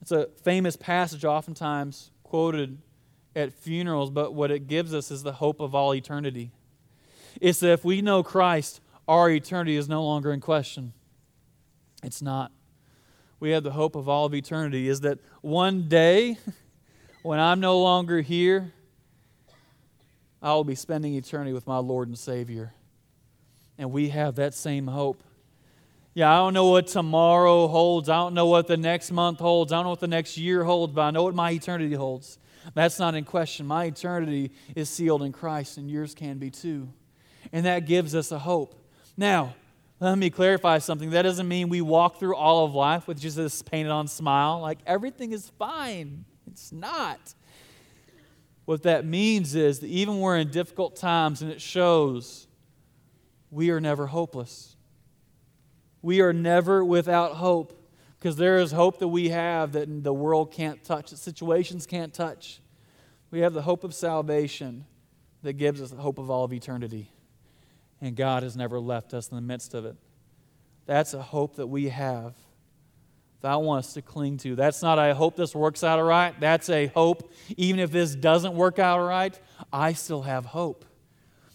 It's 0.00 0.12
a 0.12 0.28
famous 0.42 0.76
passage, 0.76 1.26
oftentimes 1.26 2.10
quoted 2.22 2.78
at 3.36 3.52
funerals, 3.52 4.10
but 4.10 4.32
what 4.32 4.50
it 4.50 4.66
gives 4.66 4.94
us 4.94 5.10
is 5.10 5.22
the 5.22 5.32
hope 5.32 5.60
of 5.60 5.74
all 5.74 5.94
eternity. 5.94 6.52
It's 7.38 7.60
that 7.60 7.72
if 7.72 7.84
we 7.84 8.00
know 8.00 8.22
Christ, 8.22 8.80
our 9.08 9.30
eternity 9.30 9.76
is 9.76 9.88
no 9.88 10.04
longer 10.04 10.32
in 10.32 10.40
question. 10.40 10.92
It's 12.02 12.22
not. 12.22 12.52
We 13.40 13.50
have 13.50 13.62
the 13.62 13.72
hope 13.72 13.96
of 13.96 14.08
all 14.08 14.26
of 14.26 14.34
eternity, 14.34 14.88
is 14.88 15.00
that 15.00 15.18
one 15.40 15.88
day, 15.88 16.36
when 17.22 17.40
I'm 17.40 17.58
no 17.58 17.80
longer 17.80 18.20
here, 18.20 18.72
I 20.42 20.52
will 20.52 20.64
be 20.64 20.74
spending 20.74 21.14
eternity 21.14 21.52
with 21.52 21.66
my 21.66 21.78
Lord 21.78 22.08
and 22.08 22.18
Savior. 22.18 22.74
And 23.78 23.90
we 23.90 24.10
have 24.10 24.36
that 24.36 24.54
same 24.54 24.86
hope. 24.86 25.22
Yeah, 26.14 26.32
I 26.32 26.36
don't 26.38 26.52
know 26.52 26.66
what 26.66 26.88
tomorrow 26.88 27.68
holds. 27.68 28.08
I 28.08 28.16
don't 28.16 28.34
know 28.34 28.46
what 28.46 28.66
the 28.66 28.76
next 28.76 29.10
month 29.10 29.38
holds. 29.38 29.72
I 29.72 29.76
don't 29.76 29.84
know 29.84 29.90
what 29.90 30.00
the 30.00 30.08
next 30.08 30.36
year 30.36 30.64
holds, 30.64 30.92
but 30.92 31.02
I 31.02 31.10
know 31.12 31.22
what 31.22 31.34
my 31.34 31.52
eternity 31.52 31.94
holds. 31.94 32.38
That's 32.74 32.98
not 32.98 33.14
in 33.14 33.24
question. 33.24 33.66
My 33.66 33.84
eternity 33.84 34.50
is 34.74 34.90
sealed 34.90 35.22
in 35.22 35.32
Christ, 35.32 35.78
and 35.78 35.90
yours 35.90 36.14
can 36.14 36.38
be 36.38 36.50
too. 36.50 36.88
And 37.52 37.64
that 37.66 37.86
gives 37.86 38.14
us 38.14 38.32
a 38.32 38.38
hope. 38.38 38.74
Now, 39.18 39.56
let 39.98 40.16
me 40.16 40.30
clarify 40.30 40.78
something. 40.78 41.10
That 41.10 41.22
doesn't 41.22 41.48
mean 41.48 41.68
we 41.68 41.80
walk 41.80 42.20
through 42.20 42.36
all 42.36 42.64
of 42.64 42.72
life 42.72 43.08
with 43.08 43.20
just 43.20 43.36
this 43.36 43.62
painted 43.62 43.90
on 43.90 44.06
smile, 44.06 44.60
like 44.60 44.78
everything 44.86 45.32
is 45.32 45.50
fine. 45.58 46.24
It's 46.46 46.70
not. 46.70 47.34
What 48.64 48.84
that 48.84 49.04
means 49.04 49.56
is 49.56 49.80
that 49.80 49.88
even 49.88 50.20
we're 50.20 50.38
in 50.38 50.50
difficult 50.50 50.94
times 50.94 51.42
and 51.42 51.50
it 51.50 51.60
shows, 51.60 52.46
we 53.50 53.70
are 53.70 53.80
never 53.80 54.06
hopeless. 54.06 54.76
We 56.00 56.20
are 56.20 56.32
never 56.32 56.84
without 56.84 57.32
hope 57.32 57.74
because 58.20 58.36
there 58.36 58.58
is 58.58 58.70
hope 58.70 59.00
that 59.00 59.08
we 59.08 59.30
have 59.30 59.72
that 59.72 60.04
the 60.04 60.14
world 60.14 60.52
can't 60.52 60.82
touch, 60.84 61.10
that 61.10 61.16
situations 61.16 61.86
can't 61.86 62.14
touch. 62.14 62.60
We 63.32 63.40
have 63.40 63.52
the 63.52 63.62
hope 63.62 63.82
of 63.82 63.94
salvation 63.94 64.84
that 65.42 65.54
gives 65.54 65.82
us 65.82 65.90
the 65.90 65.96
hope 65.96 66.18
of 66.18 66.30
all 66.30 66.44
of 66.44 66.52
eternity. 66.52 67.10
And 68.00 68.14
God 68.14 68.42
has 68.42 68.56
never 68.56 68.78
left 68.78 69.12
us 69.14 69.28
in 69.28 69.36
the 69.36 69.42
midst 69.42 69.74
of 69.74 69.84
it. 69.84 69.96
That's 70.86 71.14
a 71.14 71.22
hope 71.22 71.56
that 71.56 71.66
we 71.66 71.88
have 71.88 72.34
that 73.40 73.52
I 73.52 73.56
want 73.56 73.84
us 73.84 73.94
to 73.94 74.02
cling 74.02 74.38
to. 74.38 74.56
That's 74.56 74.82
not, 74.82 74.98
I 74.98 75.12
hope 75.12 75.36
this 75.36 75.54
works 75.54 75.84
out 75.84 75.98
all 75.98 76.04
right. 76.04 76.38
That's 76.40 76.68
a 76.70 76.86
hope. 76.86 77.32
Even 77.56 77.78
if 77.80 77.90
this 77.90 78.14
doesn't 78.14 78.54
work 78.54 78.78
out 78.78 78.98
all 78.98 79.06
right, 79.06 79.38
I 79.72 79.92
still 79.92 80.22
have 80.22 80.46
hope. 80.46 80.84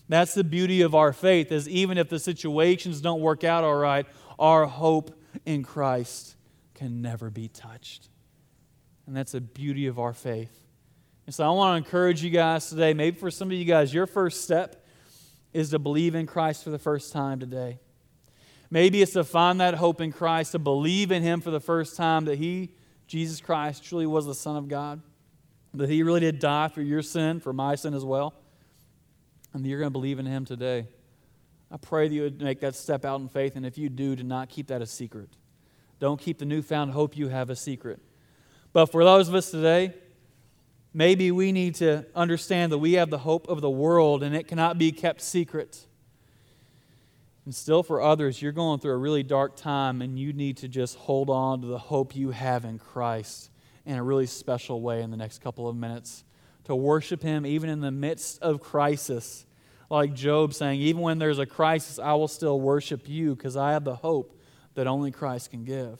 That's 0.08 0.34
the 0.34 0.44
beauty 0.44 0.82
of 0.82 0.96
our 0.96 1.14
faith, 1.14 1.52
is 1.52 1.68
even 1.68 1.98
if 1.98 2.10
the 2.10 2.20
situations 2.20 3.02
don't 3.02 3.22
work 3.22 3.44
out 3.44 3.64
all 3.64 3.76
right, 3.76 4.06
our 4.38 4.66
hope 4.66 5.20
in 5.46 5.64
Christ 5.64 6.36
can 6.74 7.02
never 7.02 7.30
be 7.30 7.48
touched. 7.48 8.10
And 9.08 9.16
that's 9.16 9.34
the 9.34 9.42
beauty 9.42 9.88
of 9.88 10.00
our 10.00 10.14
faith. 10.14 10.58
And 11.26 11.34
so 11.34 11.46
I 11.46 11.50
want 11.50 11.74
to 11.74 11.86
encourage 11.86 12.24
you 12.24 12.30
guys 12.30 12.70
today, 12.70 12.94
maybe 12.94 13.18
for 13.18 13.32
some 13.32 13.50
of 13.50 13.54
you 13.54 13.66
guys, 13.66 13.94
your 13.94 14.08
first 14.08 14.42
step 14.42 14.83
is 15.54 15.70
to 15.70 15.80
believe 15.80 16.16
in 16.16 16.26
Christ 16.26 16.64
for 16.64 16.70
the 16.70 16.80
first 16.80 17.14
time 17.14 17.40
today. 17.40 17.80
Maybe 18.70 19.02
it's 19.02 19.14
to 19.14 19.24
find 19.24 19.62
that 19.62 19.76
hope 19.76 20.02
in 20.02 20.12
Christ, 20.12 20.54
to 20.54 20.60
believe 20.60 21.12
in 21.12 21.22
Him 21.22 21.42
for 21.42 21.52
the 21.52 21.60
first 21.60 21.96
time 21.96 22.26
that 22.26 22.40
He, 22.40 22.72
Jesus 23.08 23.40
Christ, 23.40 23.84
truly 23.84 24.08
was 24.08 24.26
the 24.26 24.34
Son 24.34 24.56
of 24.56 24.68
God, 24.68 25.02
that 25.76 25.90
He 25.90 26.02
really 26.02 26.22
did 26.22 26.40
die 26.40 26.70
for 26.70 26.82
your 26.82 27.04
sin, 27.04 27.40
for 27.40 27.54
my 27.54 27.76
sin 27.76 27.94
as 27.94 28.04
well, 28.04 28.34
and 29.54 29.64
that 29.64 29.70
you're 29.70 29.80
going 29.80 29.92
to 29.92 29.94
believe 29.94 30.18
in 30.18 30.26
Him 30.26 30.44
today. 30.44 30.88
I 31.72 31.78
pray 31.78 32.08
that 32.08 32.14
you 32.14 32.24
would 32.24 32.42
make 32.42 32.62
that 32.62 32.76
step 32.76 33.06
out 33.06 33.20
in 33.20 33.30
faith, 33.30 33.56
and 33.56 33.66
if 33.66 33.78
you 33.78 33.90
do, 33.90 34.16
to 34.16 34.24
not 34.24 34.50
keep 34.50 34.68
that 34.68 34.82
a 34.82 34.88
secret. 34.88 35.30
Don't 36.00 36.20
keep 36.20 36.40
the 36.40 36.46
newfound 36.46 36.92
hope 36.92 37.16
you 37.16 37.28
have 37.30 37.50
a 37.50 37.56
secret. 37.56 38.00
But 38.74 38.88
for 38.88 39.04
those 39.04 39.30
of 39.30 39.36
us 39.36 39.52
today, 39.52 39.94
maybe 40.94 41.32
we 41.32 41.52
need 41.52 41.76
to 41.76 42.06
understand 42.16 42.72
that 42.72 42.78
we 42.78 42.94
have 42.94 43.10
the 43.10 43.18
hope 43.18 43.48
of 43.48 43.62
the 43.62 43.70
world 43.70 44.24
and 44.24 44.36
it 44.36 44.48
cannot 44.48 44.78
be 44.78 44.92
kept 44.92 45.22
secret. 45.22 45.86
And 47.46 47.54
still, 47.54 47.84
for 47.84 48.02
others, 48.02 48.42
you're 48.42 48.54
going 48.54 48.80
through 48.80 48.94
a 48.94 48.98
really 48.98 49.24
dark 49.24 49.58
time 49.58 50.02
and 50.02 50.18
you 50.18 50.32
need 50.32 50.58
to 50.58 50.68
just 50.68 50.96
hold 50.96 51.30
on 51.30 51.62
to 51.62 51.68
the 51.68 51.78
hope 51.78 52.16
you 52.16 52.32
have 52.32 52.64
in 52.64 52.80
Christ 52.80 53.50
in 53.86 53.98
a 53.98 54.04
really 54.04 54.28
special 54.28 54.82
way 54.82 55.02
in 55.02 55.12
the 55.12 55.18
next 55.18 55.42
couple 55.42 55.68
of 55.68 55.76
minutes. 55.76 56.24
To 56.66 56.76
worship 56.76 57.22
Him 57.22 57.46
even 57.46 57.70
in 57.70 57.82
the 57.82 57.92
midst 57.92 58.42
of 58.42 58.62
crisis 58.62 59.46
like 59.90 60.14
Job 60.14 60.54
saying, 60.54 60.80
Even 60.80 61.02
when 61.02 61.20
there's 61.20 61.40
a 61.40 61.46
crisis, 61.46 62.00
I 62.00 62.14
will 62.14 62.30
still 62.30 62.60
worship 62.60 63.10
you 63.10 63.36
because 63.36 63.58
I 63.58 63.74
have 63.74 63.84
the 63.84 63.96
hope 63.96 64.40
that 64.76 64.88
only 64.88 65.12
Christ 65.12 65.52
can 65.52 65.66
give. 65.66 66.00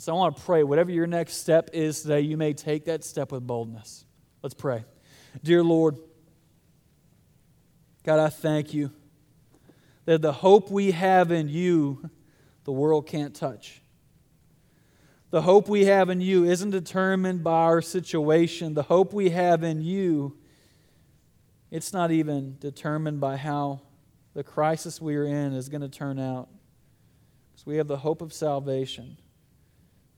So 0.00 0.14
I 0.14 0.16
want 0.16 0.36
to 0.36 0.42
pray, 0.42 0.62
whatever 0.62 0.92
your 0.92 1.08
next 1.08 1.34
step 1.34 1.70
is 1.72 2.02
today, 2.02 2.20
you 2.20 2.36
may 2.36 2.52
take 2.52 2.84
that 2.84 3.02
step 3.02 3.32
with 3.32 3.44
boldness. 3.44 4.04
Let's 4.42 4.54
pray. 4.54 4.84
Dear 5.42 5.64
Lord, 5.64 5.98
God, 8.04 8.20
I 8.20 8.28
thank 8.28 8.72
you 8.72 8.92
that 10.04 10.22
the 10.22 10.32
hope 10.32 10.70
we 10.70 10.92
have 10.92 11.32
in 11.32 11.48
you, 11.48 12.10
the 12.62 12.70
world 12.70 13.08
can't 13.08 13.34
touch. 13.34 13.82
The 15.30 15.42
hope 15.42 15.68
we 15.68 15.86
have 15.86 16.10
in 16.10 16.20
you 16.20 16.44
isn't 16.44 16.70
determined 16.70 17.42
by 17.42 17.64
our 17.64 17.82
situation. 17.82 18.74
The 18.74 18.84
hope 18.84 19.12
we 19.12 19.30
have 19.30 19.64
in 19.64 19.82
you 19.82 20.38
It's 21.70 21.92
not 21.92 22.10
even 22.10 22.56
determined 22.60 23.20
by 23.20 23.36
how 23.36 23.82
the 24.34 24.42
crisis 24.42 25.00
we 25.00 25.16
are 25.16 25.24
in 25.24 25.52
is 25.52 25.68
going 25.68 25.82
to 25.82 25.88
turn 25.88 26.18
out. 26.18 26.48
Because 27.50 27.66
we 27.66 27.76
have 27.76 27.88
the 27.88 27.98
hope 27.98 28.22
of 28.22 28.32
salvation. 28.32 29.18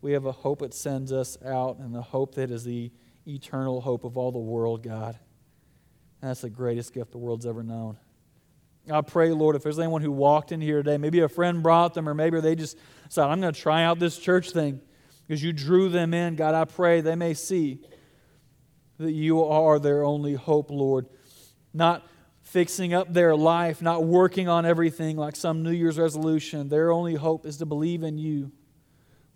We 0.02 0.12
have 0.12 0.24
a 0.24 0.32
hope 0.32 0.60
that 0.60 0.72
sends 0.72 1.12
us 1.12 1.36
out, 1.44 1.78
and 1.78 1.94
the 1.94 2.02
hope 2.02 2.34
that 2.36 2.50
is 2.50 2.64
the 2.64 2.90
eternal 3.26 3.80
hope 3.80 4.04
of 4.04 4.16
all 4.16 4.32
the 4.32 4.38
world, 4.38 4.82
God. 4.82 5.18
And 6.22 6.30
that's 6.30 6.40
the 6.40 6.50
greatest 6.50 6.94
gift 6.94 7.12
the 7.12 7.18
world's 7.18 7.46
ever 7.46 7.62
known. 7.62 7.98
I 8.90 9.02
pray, 9.02 9.30
Lord, 9.30 9.56
if 9.56 9.62
there's 9.62 9.78
anyone 9.78 10.02
who 10.02 10.10
walked 10.10 10.52
in 10.52 10.60
here 10.60 10.78
today, 10.78 10.96
maybe 10.96 11.20
a 11.20 11.28
friend 11.28 11.62
brought 11.62 11.94
them, 11.94 12.08
or 12.08 12.14
maybe 12.14 12.40
they 12.40 12.54
just 12.54 12.78
said, 13.08 13.24
I'm 13.24 13.40
going 13.40 13.52
to 13.52 13.60
try 13.60 13.84
out 13.84 13.98
this 13.98 14.18
church 14.18 14.52
thing 14.52 14.80
because 15.26 15.42
you 15.42 15.52
drew 15.52 15.90
them 15.90 16.14
in. 16.14 16.34
God, 16.34 16.54
I 16.54 16.64
pray 16.64 17.02
they 17.02 17.14
may 17.14 17.34
see 17.34 17.82
that 18.98 19.12
you 19.12 19.44
are 19.44 19.78
their 19.78 20.02
only 20.02 20.34
hope, 20.34 20.70
Lord. 20.70 21.06
Not 21.72 22.06
fixing 22.42 22.94
up 22.94 23.12
their 23.12 23.36
life, 23.36 23.80
not 23.80 24.04
working 24.04 24.48
on 24.48 24.66
everything 24.66 25.16
like 25.16 25.36
some 25.36 25.62
New 25.62 25.70
Year's 25.70 25.98
resolution. 25.98 26.68
Their 26.68 26.90
only 26.90 27.14
hope 27.14 27.46
is 27.46 27.58
to 27.58 27.66
believe 27.66 28.02
in 28.02 28.18
you 28.18 28.50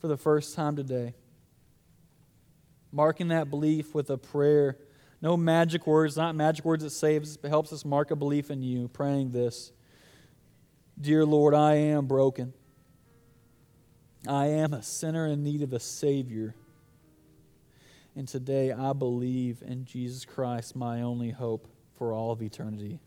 for 0.05 0.09
the 0.09 0.17
first 0.19 0.55
time 0.55 0.77
today. 0.77 1.15
Marking 2.93 3.29
that 3.29 3.49
belief 3.49 3.95
with 3.95 4.11
a 4.11 4.19
prayer. 4.19 4.77
No 5.23 5.35
magic 5.35 5.87
words, 5.87 6.15
not 6.15 6.35
magic 6.35 6.63
words 6.63 6.85
that 6.85 6.91
saves, 6.91 7.39
but 7.39 7.49
helps 7.49 7.73
us 7.73 7.87
mark 7.87 8.11
a 8.11 8.17
belief 8.17 8.51
in 8.51 8.61
you. 8.61 8.89
Praying 8.89 9.31
this 9.31 9.73
Dear 11.01 11.25
Lord, 11.25 11.55
I 11.55 11.77
am 11.77 12.05
broken. 12.05 12.53
I 14.29 14.49
am 14.49 14.75
a 14.75 14.83
sinner 14.83 15.27
in 15.27 15.43
need 15.43 15.63
of 15.63 15.73
a 15.73 15.81
Savior. 15.81 16.55
And 18.15 18.29
today 18.29 18.73
I 18.73 18.93
believe 18.93 19.63
in 19.67 19.87
Jesus 19.87 20.27
Christ, 20.27 20.77
my 20.77 21.01
only 21.01 21.31
hope 21.31 21.67
for 21.97 22.13
all 22.13 22.31
of 22.31 22.43
eternity. 22.43 23.01